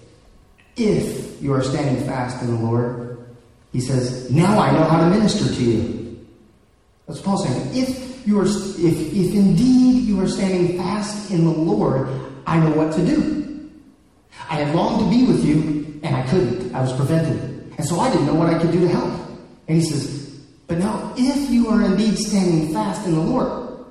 If 0.78 1.42
you 1.42 1.54
are 1.54 1.64
standing 1.64 2.06
fast 2.06 2.42
in 2.42 2.56
the 2.56 2.62
Lord, 2.66 3.26
he 3.74 3.82
says, 3.82 4.32
now 4.32 4.58
I 4.58 4.72
know 4.72 4.84
how 4.84 5.02
to 5.02 5.10
minister 5.10 5.54
to 5.54 5.64
you. 5.64 6.26
That's 7.08 7.20
Paul 7.20 7.38
saying. 7.38 7.72
If 7.76 8.26
you 8.26 8.40
are, 8.40 8.46
if, 8.46 8.80
if 8.80 9.34
indeed 9.34 10.06
you 10.06 10.22
are 10.22 10.28
standing 10.28 10.78
fast 10.78 11.30
in 11.30 11.44
the 11.44 11.52
Lord, 11.52 12.08
I 12.48 12.58
know 12.58 12.72
what 12.72 12.94
to 12.94 13.06
do. 13.06 13.70
I 14.50 14.56
had 14.56 14.74
longed 14.74 15.04
to 15.04 15.10
be 15.10 15.28
with 15.28 15.44
you, 15.44 16.00
and 16.04 16.16
I 16.16 16.26
couldn't. 16.28 16.74
I 16.74 16.82
was 16.82 16.94
prevented. 16.94 17.55
And 17.78 17.86
so 17.86 18.00
I 18.00 18.10
didn't 18.10 18.28
know 18.28 18.36
what 18.36 18.54
I 18.54 18.60
could 18.60 18.72
do 18.72 18.80
to 18.82 18.88
help. 18.88 19.12
And 19.68 19.78
he 19.78 19.82
says, 19.82 20.40
But 20.68 20.78
now, 20.78 21.14
if 21.18 21.50
you 21.50 21.70
are 21.70 21.84
indeed 21.84 22.18
standing 22.18 22.74
fast 22.74 23.06
in 23.06 23.14
the 23.14 23.22
Lord, 23.22 23.86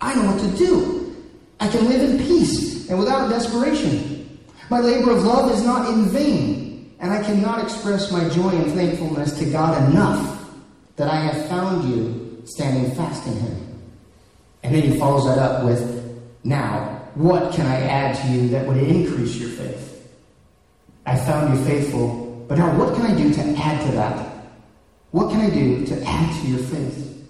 I 0.00 0.14
know 0.14 0.32
what 0.32 0.40
to 0.40 0.56
do. 0.56 1.16
I 1.58 1.68
can 1.68 1.88
live 1.88 2.10
in 2.10 2.18
peace 2.18 2.88
and 2.88 2.98
without 2.98 3.28
desperation. 3.28 4.38
My 4.70 4.80
labor 4.80 5.12
of 5.12 5.24
love 5.24 5.50
is 5.52 5.64
not 5.64 5.88
in 5.92 6.06
vain, 6.06 6.94
and 7.00 7.12
I 7.12 7.22
cannot 7.22 7.62
express 7.62 8.10
my 8.10 8.28
joy 8.28 8.50
and 8.50 8.72
thankfulness 8.72 9.38
to 9.38 9.50
God 9.50 9.90
enough 9.90 10.44
that 10.96 11.08
I 11.08 11.20
have 11.20 11.48
found 11.48 11.88
you 11.88 12.42
standing 12.44 12.94
fast 12.94 13.26
in 13.26 13.34
Him. 13.34 13.66
And 14.62 14.74
then 14.74 14.82
he 14.82 14.98
follows 14.98 15.26
that 15.26 15.38
up 15.38 15.64
with, 15.64 16.18
Now, 16.42 16.96
what 17.14 17.52
can 17.52 17.66
I 17.66 17.80
add 17.82 18.16
to 18.16 18.28
you 18.32 18.48
that 18.48 18.66
would 18.66 18.76
increase 18.76 19.36
your 19.36 19.50
faith? 19.50 20.08
I 21.06 21.16
found 21.16 21.56
you 21.56 21.64
faithful, 21.64 22.25
but 22.48 22.58
now 22.58 22.76
what 22.78 22.94
can 22.94 23.06
I 23.06 23.14
do 23.14 23.32
to 23.32 23.40
add 23.58 23.86
to 23.86 23.92
that? 23.92 24.46
What 25.10 25.30
can 25.30 25.40
I 25.40 25.50
do 25.50 25.86
to 25.86 26.02
add 26.04 26.42
to 26.42 26.48
your 26.48 26.58
faith? 26.58 27.26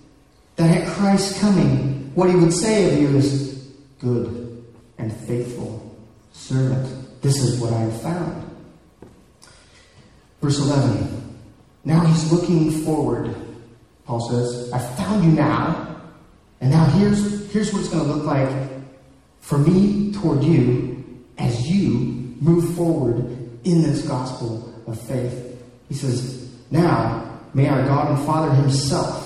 That 0.56 0.76
at 0.76 0.88
Christ's 0.88 1.40
coming, 1.40 2.10
what 2.14 2.28
he 2.30 2.36
would 2.36 2.52
say 2.52 2.92
of 2.92 3.00
you 3.00 3.16
is, 3.16 3.46
Good 3.98 4.64
and 4.98 5.12
faithful 5.12 5.96
servant. 6.32 7.22
This 7.22 7.38
is 7.42 7.58
what 7.60 7.72
I 7.72 7.78
have 7.78 8.02
found. 8.02 8.50
Verse 10.42 10.58
11. 10.58 11.38
Now 11.84 12.04
he's 12.04 12.30
looking 12.30 12.70
forward. 12.84 13.34
Paul 14.04 14.20
says, 14.28 14.70
I 14.72 14.78
found 14.96 15.24
you 15.24 15.32
now, 15.32 15.96
and 16.60 16.70
now 16.70 16.84
here's, 16.90 17.50
here's 17.52 17.72
what 17.72 17.80
it's 17.80 17.88
going 17.88 18.04
to 18.04 18.12
look 18.12 18.26
like 18.26 18.50
for 19.40 19.58
me 19.58 20.12
toward 20.12 20.44
you 20.44 21.24
as 21.38 21.68
you 21.68 22.34
move 22.40 22.76
forward 22.76 23.16
in 23.64 23.82
this 23.82 24.06
gospel 24.06 24.65
of 24.86 25.00
faith. 25.00 25.62
He 25.88 25.94
says, 25.94 26.50
Now 26.70 27.40
may 27.54 27.68
our 27.68 27.84
God 27.84 28.16
and 28.16 28.26
Father 28.26 28.54
Himself 28.54 29.22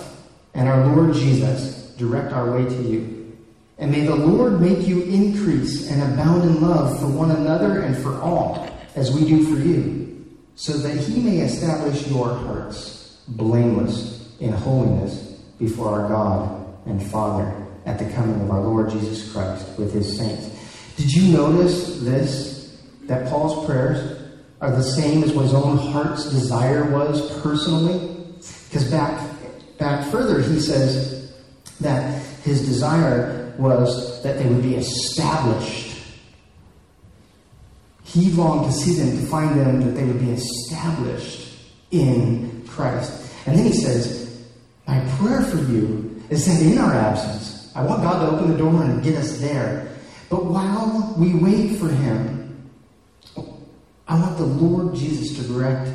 and 0.55 0.69
our 0.69 0.87
Lord 0.95 1.15
Jesus 1.15 1.95
direct 1.97 2.33
our 2.33 2.51
way 2.51 2.65
to 2.65 2.83
you. 2.83 3.37
And 3.79 3.91
may 3.91 4.05
the 4.05 4.15
Lord 4.15 4.61
make 4.61 4.87
you 4.87 5.03
increase 5.03 5.91
and 5.91 6.03
abound 6.03 6.43
in 6.43 6.61
love 6.61 7.01
for 7.01 7.07
one 7.07 7.31
another 7.31 7.81
and 7.81 7.97
for 7.97 8.21
all, 8.21 8.69
as 8.95 9.11
we 9.13 9.27
do 9.27 9.45
for 9.45 9.61
you, 9.61 10.27
so 10.55 10.75
that 10.75 10.97
He 10.97 11.21
may 11.21 11.39
establish 11.39 12.07
your 12.09 12.35
hearts 12.35 13.23
blameless 13.29 14.37
in 14.41 14.53
holiness 14.53 15.41
before 15.59 16.01
our 16.01 16.09
God 16.09 16.67
and 16.87 17.03
Father 17.11 17.55
at 17.87 17.99
the 17.99 18.11
coming 18.13 18.41
of 18.41 18.51
our 18.51 18.61
Lord 18.61 18.91
Jesus 18.91 19.33
Christ 19.33 19.67
with 19.79 19.93
his 19.93 20.19
saints. 20.19 20.49
Did 20.97 21.13
you 21.13 21.33
notice 21.33 22.01
this? 22.01 22.79
That 23.05 23.29
Paul's 23.29 23.67
prayers 23.67 24.20
are 24.61 24.71
the 24.71 24.83
same 24.83 25.25
as 25.25 25.33
what 25.33 25.43
his 25.43 25.55
own 25.55 25.79
heart's 25.79 26.31
desire 26.31 26.85
was 26.91 27.41
personally? 27.41 28.17
Because 28.69 28.91
back 28.91 29.27
back 29.79 30.07
further 30.11 30.43
he 30.43 30.61
says 30.61 31.33
that 31.81 32.23
his 32.43 32.67
desire 32.67 33.55
was 33.59 34.23
that 34.23 34.39
they 34.39 34.47
would 34.47 34.63
be 34.63 34.77
established. 34.77 35.89
He 38.05 38.31
longed 38.33 38.67
to 38.67 38.73
see 38.73 38.95
them, 38.95 39.17
to 39.19 39.27
find 39.27 39.59
them 39.59 39.81
that 39.81 39.93
they 39.93 40.05
would 40.05 40.19
be 40.19 40.31
established 40.31 41.57
in 41.91 42.65
Christ. 42.67 43.33
And 43.47 43.57
then 43.57 43.67
he 43.67 43.73
says, 43.73 44.45
My 44.87 45.01
prayer 45.17 45.43
for 45.43 45.59
you 45.59 46.23
is 46.29 46.47
that 46.47 46.61
in 46.61 46.79
our 46.79 46.93
absence, 46.93 47.73
I 47.75 47.85
want 47.85 48.03
God 48.03 48.21
to 48.21 48.37
open 48.37 48.51
the 48.51 48.59
door 48.59 48.83
and 48.83 49.03
get 49.03 49.17
us 49.17 49.39
there. 49.39 49.97
But 50.29 50.45
while 50.45 51.15
we 51.17 51.35
wait 51.35 51.79
for 51.79 51.89
him, 51.89 52.40
I 54.11 54.19
want 54.19 54.39
the 54.39 54.45
Lord 54.45 54.97
Jesus 54.97 55.37
to 55.37 55.53
direct 55.53 55.89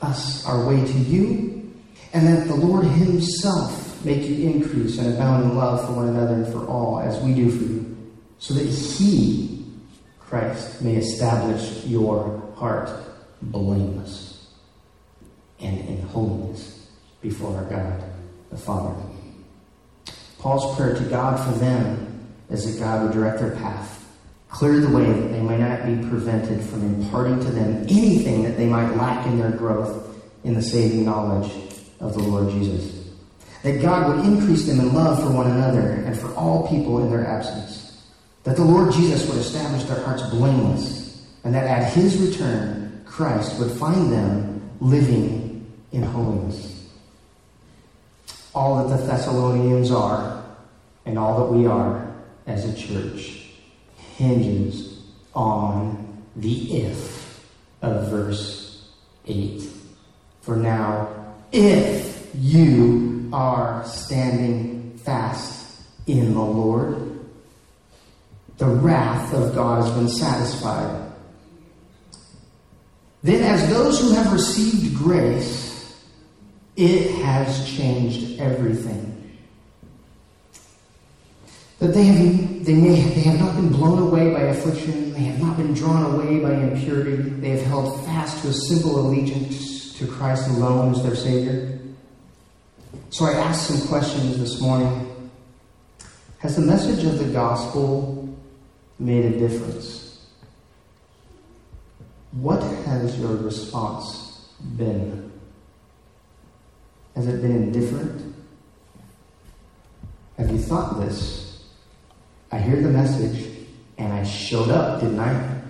us 0.00 0.46
our 0.46 0.64
way 0.64 0.76
to 0.76 0.98
you, 0.98 1.74
and 2.12 2.24
that 2.28 2.46
the 2.46 2.54
Lord 2.54 2.84
Himself 2.84 4.04
make 4.04 4.22
you 4.22 4.48
increase 4.48 4.96
and 4.96 5.14
abound 5.14 5.42
in 5.42 5.56
love 5.56 5.84
for 5.84 5.94
one 5.94 6.08
another 6.08 6.34
and 6.34 6.52
for 6.52 6.64
all, 6.68 7.00
as 7.00 7.20
we 7.24 7.34
do 7.34 7.50
for 7.50 7.64
you, 7.64 8.12
so 8.38 8.54
that 8.54 8.64
He, 8.64 9.66
Christ, 10.20 10.82
may 10.82 10.94
establish 10.94 11.84
your 11.84 12.40
heart 12.54 12.88
blameless 13.42 14.46
and 15.58 15.80
in 15.88 16.02
holiness 16.02 16.90
before 17.20 17.56
our 17.56 17.64
God, 17.64 18.04
the 18.52 18.56
Father. 18.56 18.94
Paul's 20.38 20.76
prayer 20.76 20.94
to 20.94 21.04
God 21.06 21.44
for 21.44 21.58
them 21.58 22.28
is 22.50 22.72
that 22.72 22.82
God 22.82 23.02
would 23.02 23.12
direct 23.12 23.40
their 23.40 23.56
path 23.56 23.99
Clear 24.50 24.80
the 24.80 24.94
way 24.94 25.04
that 25.04 25.28
they 25.28 25.40
might 25.40 25.60
not 25.60 25.86
be 25.86 26.08
prevented 26.08 26.62
from 26.62 26.82
imparting 26.82 27.38
to 27.40 27.50
them 27.50 27.86
anything 27.88 28.42
that 28.42 28.56
they 28.56 28.66
might 28.66 28.96
lack 28.96 29.26
in 29.26 29.38
their 29.38 29.52
growth 29.52 30.14
in 30.44 30.54
the 30.54 30.62
saving 30.62 31.04
knowledge 31.04 31.52
of 32.00 32.14
the 32.14 32.20
Lord 32.20 32.50
Jesus. 32.50 33.08
That 33.62 33.80
God 33.80 34.08
would 34.08 34.24
increase 34.24 34.66
them 34.66 34.80
in 34.80 34.92
love 34.92 35.22
for 35.22 35.30
one 35.30 35.50
another 35.50 36.02
and 36.04 36.18
for 36.18 36.34
all 36.34 36.68
people 36.68 37.02
in 37.02 37.10
their 37.10 37.26
absence. 37.26 38.02
That 38.42 38.56
the 38.56 38.64
Lord 38.64 38.92
Jesus 38.92 39.28
would 39.28 39.38
establish 39.38 39.84
their 39.84 40.02
hearts 40.02 40.22
blameless, 40.30 41.26
and 41.44 41.54
that 41.54 41.66
at 41.66 41.92
his 41.92 42.16
return, 42.16 43.02
Christ 43.06 43.58
would 43.60 43.70
find 43.70 44.10
them 44.12 44.62
living 44.80 45.64
in 45.92 46.02
holiness. 46.02 46.88
All 48.54 48.88
that 48.88 48.96
the 48.96 49.06
Thessalonians 49.06 49.90
are, 49.90 50.44
and 51.06 51.18
all 51.18 51.38
that 51.38 51.52
we 51.52 51.66
are 51.66 52.12
as 52.46 52.64
a 52.64 52.74
church 52.76 53.39
hinges 54.20 55.00
on 55.34 56.22
the 56.36 56.82
if 56.82 57.42
of 57.80 58.10
verse 58.10 58.86
8. 59.26 59.62
For 60.42 60.56
now, 60.56 61.08
if 61.52 62.28
you 62.34 63.30
are 63.32 63.82
standing 63.86 64.98
fast 64.98 65.82
in 66.06 66.34
the 66.34 66.40
Lord, 66.40 67.18
the 68.58 68.66
wrath 68.66 69.32
of 69.32 69.54
God 69.54 69.84
has 69.84 69.94
been 69.94 70.08
satisfied. 70.08 71.12
Then, 73.22 73.42
as 73.42 73.68
those 73.70 74.00
who 74.00 74.12
have 74.12 74.32
received 74.32 74.96
grace, 74.98 75.98
it 76.76 77.10
has 77.22 77.66
changed 77.74 78.38
everything 78.38 79.09
that 81.80 81.94
they 81.94 82.04
have, 82.04 82.64
they, 82.66 82.74
may, 82.74 82.90
they 82.90 83.22
have 83.22 83.40
not 83.40 83.56
been 83.56 83.70
blown 83.70 83.98
away 83.98 84.32
by 84.32 84.40
affliction, 84.42 85.14
they 85.14 85.20
have 85.20 85.40
not 85.40 85.56
been 85.56 85.72
drawn 85.72 86.14
away 86.14 86.38
by 86.38 86.52
impurity, 86.52 87.16
they 87.16 87.48
have 87.48 87.62
held 87.62 88.04
fast 88.04 88.42
to 88.42 88.48
a 88.48 88.52
simple 88.52 89.00
allegiance 89.00 89.98
to 89.98 90.06
Christ 90.06 90.48
alone 90.50 90.94
as 90.94 91.02
their 91.02 91.16
Savior. 91.16 91.78
So 93.08 93.24
I 93.24 93.32
asked 93.32 93.66
some 93.66 93.88
questions 93.88 94.38
this 94.38 94.60
morning. 94.60 95.06
Has 96.38 96.56
the 96.56 96.62
message 96.62 97.04
of 97.04 97.18
the 97.18 97.32
gospel 97.32 98.28
made 98.98 99.24
a 99.24 99.38
difference? 99.38 100.28
What 102.32 102.62
has 102.62 103.18
your 103.18 103.36
response 103.36 104.48
been? 104.76 105.32
Has 107.16 107.26
it 107.26 107.40
been 107.40 107.52
indifferent? 107.52 108.34
Have 110.36 110.50
you 110.50 110.58
thought 110.58 111.00
this? 111.00 111.49
I 112.52 112.58
hear 112.58 112.80
the 112.80 112.88
message 112.88 113.46
and 113.98 114.12
I 114.12 114.24
showed 114.24 114.70
up, 114.70 115.00
didn't 115.00 115.20
I? 115.20 115.60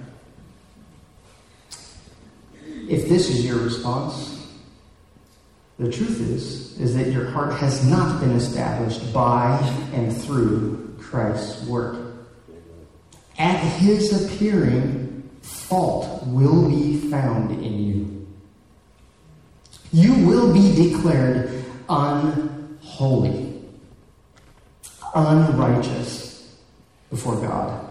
If 2.88 3.08
this 3.08 3.28
is 3.28 3.44
your 3.44 3.58
response, 3.58 4.48
the 5.78 5.90
truth 5.90 6.20
is, 6.20 6.78
is 6.78 6.94
that 6.96 7.08
your 7.08 7.26
heart 7.26 7.52
has 7.54 7.86
not 7.86 8.20
been 8.20 8.32
established 8.32 9.12
by 9.12 9.58
and 9.94 10.14
through 10.14 10.96
Christ's 11.00 11.64
work. 11.66 11.96
At 13.38 13.58
his 13.58 14.24
appearing, 14.24 15.28
fault 15.40 16.26
will 16.26 16.68
be 16.68 16.98
found 17.10 17.52
in 17.52 17.78
you. 17.78 18.26
You 19.92 20.14
will 20.26 20.52
be 20.52 20.90
declared 20.90 21.64
unholy, 21.88 23.62
unrighteous, 25.14 26.29
before 27.10 27.36
God. 27.36 27.88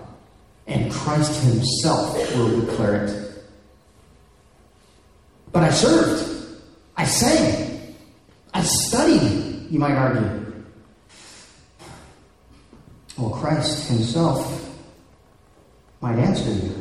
And 0.67 0.91
Christ 0.91 1.43
Himself 1.43 2.15
will 2.35 2.61
declare 2.61 3.05
it. 3.05 3.43
But 5.51 5.63
I 5.63 5.71
served. 5.71 6.59
I 6.95 7.05
sang. 7.05 7.95
I 8.53 8.61
studied, 8.61 9.67
you 9.69 9.79
might 9.79 9.95
argue. 9.95 10.53
Well, 13.17 13.31
Christ 13.31 13.89
Himself 13.89 14.69
might 16.01 16.17
answer 16.17 16.51
you. 16.51 16.75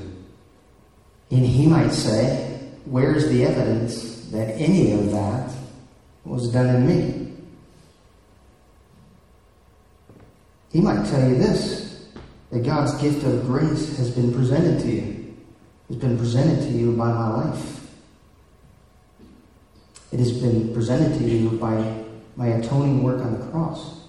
And 1.31 1.45
He 1.45 1.67
might 1.67 1.91
say, 1.91 2.45
Where's 2.85 3.29
the 3.29 3.45
evidence 3.45 4.29
that 4.31 4.55
any 4.55 4.93
of 4.93 5.11
that 5.11 5.51
was 6.25 6.51
done 6.53 6.67
in 6.67 6.87
me? 6.87 7.33
He 10.73 10.81
might 10.81 11.07
tell 11.07 11.29
you 11.29 11.37
this 11.37 11.88
that 12.51 12.65
God's 12.65 12.95
gift 13.01 13.25
of 13.25 13.47
grace 13.47 13.97
has 13.99 14.11
been 14.11 14.33
presented 14.33 14.81
to 14.81 14.91
you, 14.91 15.37
has 15.89 15.97
been 15.97 16.17
presented 16.17 16.63
to 16.63 16.71
you 16.71 16.93
by 16.93 17.09
my 17.09 17.29
life. 17.29 17.81
It 20.13 20.19
has 20.19 20.33
been 20.41 20.73
presented 20.73 21.19
to 21.19 21.25
you 21.25 21.51
by 21.59 22.05
my 22.37 22.47
atoning 22.47 23.03
work 23.03 23.21
on 23.21 23.39
the 23.39 23.47
cross, 23.47 24.01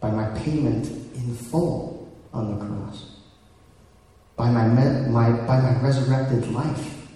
by 0.00 0.10
my 0.10 0.28
payment 0.38 0.86
in 1.16 1.34
full 1.34 2.12
on 2.32 2.56
the 2.56 2.64
cross, 2.64 3.16
by 4.36 4.50
my, 4.50 4.66
my, 4.66 5.32
by 5.46 5.60
my 5.60 5.80
resurrected 5.80 6.52
life, 6.52 7.08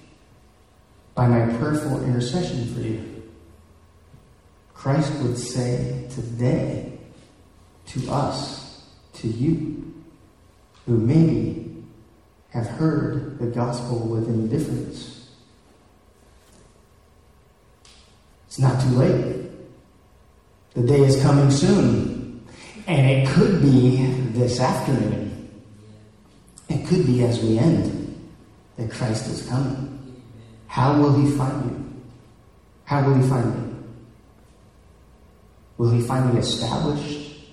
by 1.15 1.29
my 1.29 1.57
prayerful 1.59 2.03
intercession 2.03 2.75
for 2.75 2.81
you. 2.81 3.23
Christ 4.75 5.13
would 5.23 5.39
say 5.39 6.09
today 6.11 6.99
to 7.87 8.11
us, 8.11 8.83
to 9.15 9.29
you, 9.29 9.72
who 10.87 10.99
maybe 10.99 11.85
have 12.51 12.67
heard 12.67 13.39
the 13.39 13.47
gospel 13.47 13.99
with 14.01 14.29
indifference. 14.29 15.31
It's 18.47 18.59
not 18.59 18.83
too 18.83 18.91
late. 18.91 19.51
The 20.75 20.83
day 20.83 21.01
is 21.01 21.23
coming 21.23 21.51
soon. 21.51 22.45
And 22.87 23.09
it 23.09 23.29
could 23.29 23.63
be 23.63 24.05
this 24.33 24.61
afternoon. 24.61 25.51
It 26.69 26.87
could 26.87 27.07
be 27.07 27.23
as 27.25 27.41
we 27.43 27.59
end 27.59 28.31
that 28.77 28.91
Christ 28.91 29.29
is 29.29 29.49
coming. 29.49 30.23
How 30.67 30.99
will 30.99 31.15
he 31.15 31.31
find 31.37 31.71
you? 31.71 32.03
How 32.85 33.07
will 33.07 33.15
he 33.15 33.29
find 33.29 33.55
me? 33.55 33.75
Will 35.79 35.91
he 35.91 36.03
find 36.03 36.35
me 36.35 36.41
established 36.41 37.47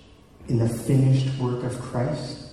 in 0.47 0.57
the 0.57 0.67
finished 0.67 1.37
work 1.39 1.63
of 1.63 1.79
Christ? 1.79 2.48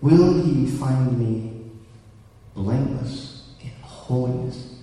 Will 0.00 0.42
he 0.42 0.66
find 0.66 1.18
me 1.18 1.70
blameless 2.54 3.50
in 3.60 3.70
holiness? 3.82 4.76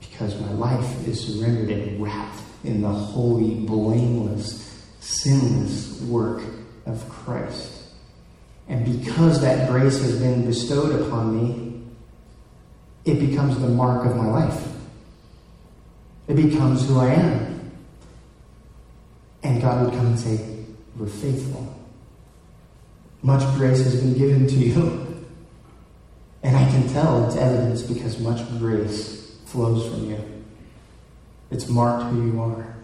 Because 0.00 0.38
my 0.40 0.52
life 0.52 1.06
is 1.06 1.24
surrendered 1.24 1.70
and 1.70 2.02
wrapped 2.02 2.42
in 2.64 2.82
the 2.82 2.88
holy, 2.88 3.54
blameless, 3.66 4.84
sinless 5.00 6.00
work 6.02 6.42
of 6.86 7.08
Christ. 7.08 7.84
And 8.68 8.84
because 8.84 9.40
that 9.40 9.68
grace 9.68 10.00
has 10.02 10.18
been 10.18 10.46
bestowed 10.46 11.00
upon 11.00 11.36
me, 11.36 11.82
it 13.04 13.18
becomes 13.18 13.58
the 13.58 13.68
mark 13.68 14.04
of 14.04 14.16
my 14.16 14.26
life. 14.26 14.68
It 16.28 16.36
becomes 16.36 16.86
who 16.86 16.98
I 17.00 17.14
am. 17.14 17.72
And 19.42 19.60
God 19.60 19.84
would 19.84 19.94
come 19.94 20.06
and 20.06 20.18
say, 20.18 20.64
We're 20.96 21.06
faithful. 21.08 21.79
Much 23.22 23.42
grace 23.56 23.82
has 23.82 24.00
been 24.00 24.14
given 24.14 24.46
to 24.46 24.54
you. 24.54 25.26
And 26.42 26.56
I 26.56 26.64
can 26.70 26.88
tell 26.88 27.26
it's 27.26 27.36
evidence 27.36 27.82
because 27.82 28.18
much 28.18 28.46
grace 28.58 29.36
flows 29.46 29.86
from 29.88 30.08
you. 30.08 30.18
It's 31.50 31.68
marked 31.68 32.04
who 32.12 32.26
you 32.26 32.40
are. 32.40 32.76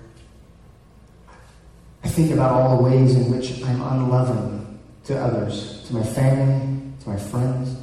I 2.05 2.09
think 2.09 2.33
about 2.33 2.53
all 2.53 2.77
the 2.77 2.83
ways 2.83 3.15
in 3.15 3.31
which 3.31 3.63
I'm 3.65 3.81
unloving 3.81 4.79
to 5.05 5.19
others, 5.19 5.85
to 5.87 5.95
my 5.95 6.03
family, 6.03 6.93
to 7.03 7.09
my 7.09 7.17
friends. 7.17 7.77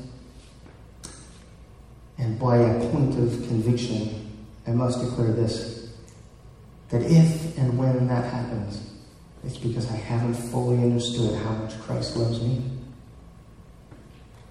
And 2.18 2.40
by 2.40 2.58
a 2.58 2.90
point 2.92 3.18
of 3.18 3.48
conviction, 3.48 4.32
I 4.68 4.72
must 4.72 5.00
declare 5.00 5.32
this 5.32 5.92
that 6.90 7.02
if 7.02 7.58
and 7.58 7.78
when 7.78 8.08
that 8.08 8.32
happens, 8.32 8.94
it's 9.46 9.58
because 9.58 9.92
I 9.92 9.96
haven't 9.96 10.36
fully 10.36 10.78
understood 10.78 11.38
how 11.44 11.52
much 11.52 11.80
Christ 11.82 12.16
loves 12.16 12.42
me. 12.42 12.62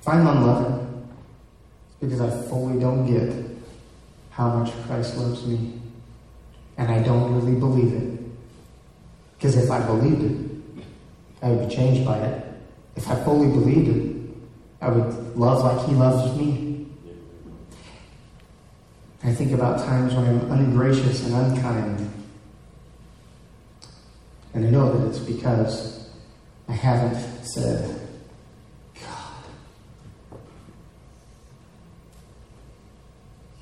If 0.00 0.08
I'm 0.08 0.26
unloving, 0.26 1.06
it's 1.86 1.96
because 2.00 2.20
I 2.20 2.48
fully 2.48 2.78
don't 2.78 3.06
get 3.06 3.32
how 4.30 4.48
much 4.58 4.72
Christ 4.86 5.16
loves 5.16 5.46
me. 5.46 5.80
And 6.76 6.90
I 6.90 7.02
don't 7.02 7.34
really 7.34 7.58
believe 7.58 7.92
it. 7.92 8.20
Because 9.36 9.56
if 9.56 9.70
I 9.70 9.80
believed 9.86 10.22
it, 10.22 10.84
I 11.42 11.50
would 11.50 11.68
be 11.68 11.74
changed 11.74 12.04
by 12.04 12.18
it. 12.18 12.46
If 12.96 13.08
I 13.08 13.16
fully 13.24 13.48
believed 13.48 13.88
it, 13.88 14.16
I 14.80 14.90
would 14.90 15.36
love 15.36 15.64
like 15.64 15.88
He 15.88 15.94
loves 15.94 16.36
me. 16.38 16.86
I 19.24 19.32
think 19.32 19.52
about 19.52 19.78
times 19.78 20.14
when 20.14 20.26
I'm 20.26 20.50
ungracious 20.50 21.24
and 21.24 21.34
unkind. 21.34 22.21
And 24.54 24.66
I 24.66 24.70
know 24.70 24.98
that 24.98 25.08
it's 25.08 25.18
because 25.18 26.10
I 26.68 26.72
haven't 26.72 27.44
said, 27.44 28.00
God, 29.00 30.38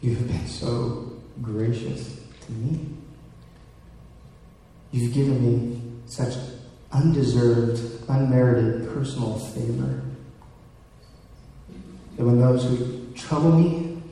you 0.00 0.16
have 0.16 0.26
been 0.26 0.46
so 0.46 1.12
gracious 1.40 2.20
to 2.46 2.52
me. 2.52 2.86
You've 4.90 5.14
given 5.14 5.40
me 5.44 5.82
such 6.06 6.34
undeserved, 6.90 7.80
unmerited 8.08 8.92
personal 8.92 9.38
favor. 9.38 10.02
That 12.16 12.24
when 12.24 12.40
those 12.40 12.64
who 12.64 13.06
trouble 13.14 13.52
me, 13.52 14.02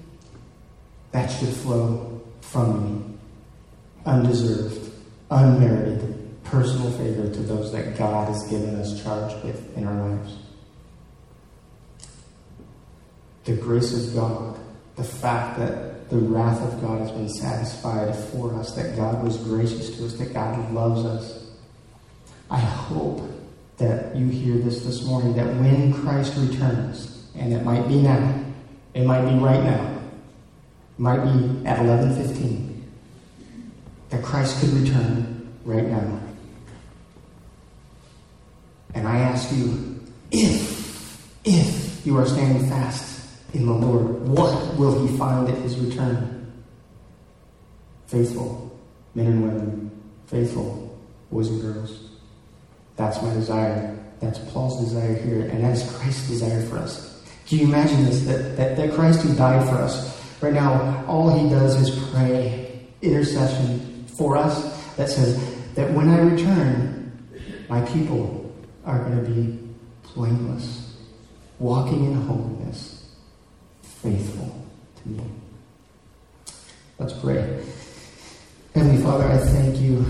that 1.11 1.27
should 1.27 1.49
flow 1.49 2.23
from 2.41 2.85
me. 2.85 3.05
Undeserved, 4.07 4.93
unmerited 5.31 6.08
personal 6.51 6.91
favor 6.93 7.33
to 7.33 7.41
those 7.41 7.73
that 7.73 7.97
God 7.97 8.29
has 8.29 8.49
given 8.49 8.75
us 8.77 9.03
charge 9.03 9.33
with 9.45 9.77
in 9.77 9.87
our 9.87 10.09
lives. 10.09 10.37
The 13.45 13.57
grace 13.57 13.95
of 13.95 14.15
God, 14.15 14.59
the 14.97 15.05
fact 15.05 15.59
that 15.59 16.11
the 16.11 16.19
wrath 16.19 16.61
of 16.63 16.81
God 16.81 17.01
has 17.01 17.11
been 17.11 17.29
satisfied 17.29 18.15
for 18.15 18.55
us, 18.55 18.75
that 18.75 18.97
God 18.97 19.23
was 19.23 19.37
gracious 19.39 19.97
to 19.97 20.07
us, 20.07 20.15
that 20.15 20.33
God 20.33 20.73
loves 20.73 21.05
us. 21.05 21.51
I 22.51 22.59
hope 22.59 23.23
that 23.77 24.17
you 24.17 24.27
hear 24.27 24.57
this 24.59 24.85
this 24.85 25.05
morning, 25.05 25.35
that 25.35 25.47
when 25.47 25.93
Christ 25.93 26.35
returns, 26.37 27.27
and 27.37 27.53
it 27.53 27.63
might 27.65 27.87
be 27.89 28.01
now, 28.01 28.45
it 28.95 29.05
might 29.05 29.23
be 29.23 29.39
right 29.39 29.63
now, 29.63 29.99
it 30.97 31.01
might 31.01 31.23
be 31.23 31.67
at 31.67 31.79
11.15, 31.79 32.81
that 34.11 34.23
Christ 34.25 34.61
could 34.61 34.71
return 34.71 35.49
right 35.65 35.85
now. 35.85 36.21
And 38.95 39.07
I 39.07 39.19
ask 39.19 39.53
you, 39.53 40.01
if, 40.31 41.31
if 41.45 42.07
you 42.07 42.17
are 42.17 42.27
standing 42.27 42.69
fast 42.69 43.29
in 43.55 43.67
the 43.67 43.73
Lord, 43.73 44.27
what 44.29 44.77
will 44.77 45.07
he 45.07 45.17
find 45.17 45.49
at 45.49 45.59
his 45.59 45.79
return? 45.79 46.53
Faithful 48.07 48.79
men 49.15 49.27
and 49.27 49.43
women, 49.43 49.91
faithful 50.27 50.99
boys 51.31 51.49
and 51.49 51.61
girls. 51.61 52.11
That's 52.97 53.21
my 53.23 53.33
desire. 53.35 53.99
That's 54.21 54.39
Paul's 54.51 54.85
desire 54.85 55.15
here, 55.15 55.43
and 55.43 55.63
that's 55.63 55.91
Christ's 55.97 56.29
desire 56.29 56.63
for 56.67 56.79
us. 56.79 57.25
Can 57.47 57.59
you 57.59 57.67
imagine 57.67 58.05
this? 58.05 58.27
That, 58.27 58.57
that, 58.57 58.77
that 58.77 58.93
Christ 58.95 59.23
who 59.23 59.35
died 59.35 59.67
for 59.69 59.77
us, 59.77 60.21
right 60.43 60.53
now, 60.53 61.05
all 61.07 61.31
he 61.31 61.49
does 61.49 61.81
is 61.81 62.11
pray 62.11 62.81
intercession 63.01 64.05
for 64.07 64.37
us 64.37 64.97
that 64.97 65.09
says 65.09 65.39
that 65.75 65.93
when 65.93 66.09
I 66.09 66.21
return, 66.21 67.13
my 67.69 67.81
people 67.83 68.38
are 68.89 68.99
going 69.01 69.23
to 69.23 69.31
be 69.31 69.59
blameless, 70.15 70.97
walking 71.59 72.07
in 72.07 72.15
holiness, 72.23 73.15
faithful 73.83 74.67
to 74.97 75.09
me. 75.11 75.25
Let's 76.99 77.13
pray. 77.13 77.63
Heavenly 78.75 79.03
Father, 79.03 79.27
I 79.27 79.37
thank 79.37 79.77
you 79.77 80.07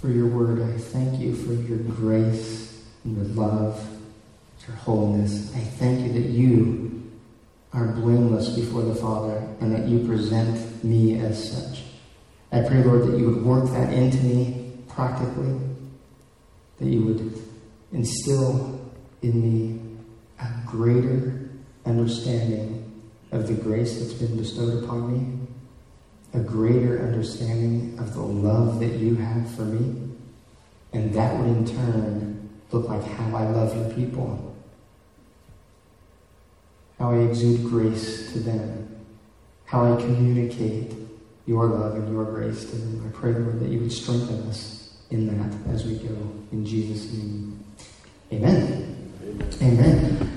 for 0.00 0.08
your 0.08 0.28
word. 0.28 0.62
I 0.62 0.78
thank 0.78 1.20
you 1.20 1.36
for 1.36 1.52
your 1.52 1.78
grace 1.78 2.82
and 3.04 3.16
your 3.16 3.26
love, 3.26 3.86
your 4.66 4.76
holiness. 4.78 5.54
I 5.54 5.60
thank 5.60 6.06
you 6.06 6.12
that 6.14 6.30
you 6.30 7.12
are 7.74 7.88
blameless 7.88 8.48
before 8.48 8.82
the 8.82 8.94
Father 8.94 9.46
and 9.60 9.74
that 9.74 9.86
you 9.86 10.06
present 10.06 10.82
me 10.82 11.20
as 11.20 11.52
such. 11.52 11.82
I 12.50 12.62
pray, 12.62 12.82
Lord, 12.82 13.08
that 13.08 13.18
you 13.18 13.26
would 13.26 13.44
work 13.44 13.70
that 13.72 13.92
into 13.92 14.22
me 14.24 14.72
practically, 14.88 15.60
that 16.78 16.86
you 16.86 17.04
would 17.04 17.45
instill 17.92 18.80
in 19.22 19.40
me 19.40 19.80
a 20.40 20.48
greater 20.66 21.48
understanding 21.84 23.02
of 23.32 23.46
the 23.48 23.54
grace 23.54 23.98
that's 23.98 24.14
been 24.14 24.36
bestowed 24.36 24.84
upon 24.84 25.12
me, 25.12 25.46
a 26.34 26.40
greater 26.40 27.02
understanding 27.02 27.98
of 27.98 28.12
the 28.14 28.20
love 28.20 28.80
that 28.80 28.94
you 28.94 29.14
have 29.14 29.50
for 29.54 29.62
me, 29.62 30.10
and 30.92 31.12
that 31.14 31.38
would 31.38 31.48
in 31.48 31.64
turn 31.64 32.48
look 32.70 32.88
like 32.88 33.04
how 33.04 33.36
I 33.36 33.48
love 33.48 33.76
your 33.76 33.94
people, 33.94 34.54
how 36.98 37.12
I 37.12 37.18
exude 37.18 37.68
grace 37.70 38.32
to 38.32 38.40
them, 38.40 39.04
how 39.64 39.92
I 39.92 40.00
communicate 40.00 40.94
your 41.46 41.66
love 41.66 41.94
and 41.94 42.12
your 42.12 42.24
grace 42.24 42.64
to 42.70 42.76
them. 42.76 43.06
I 43.06 43.16
pray, 43.16 43.32
Lord, 43.32 43.60
that 43.60 43.68
you 43.68 43.80
would 43.80 43.92
strengthen 43.92 44.48
us 44.48 44.96
in 45.10 45.26
that 45.26 45.72
as 45.72 45.84
we 45.84 45.96
go. 45.96 46.14
In 46.52 46.64
Jesus' 46.66 47.12
name. 47.12 47.55
Amen. 48.32 48.82
Amen. 49.62 49.62
Amen. 49.62 50.35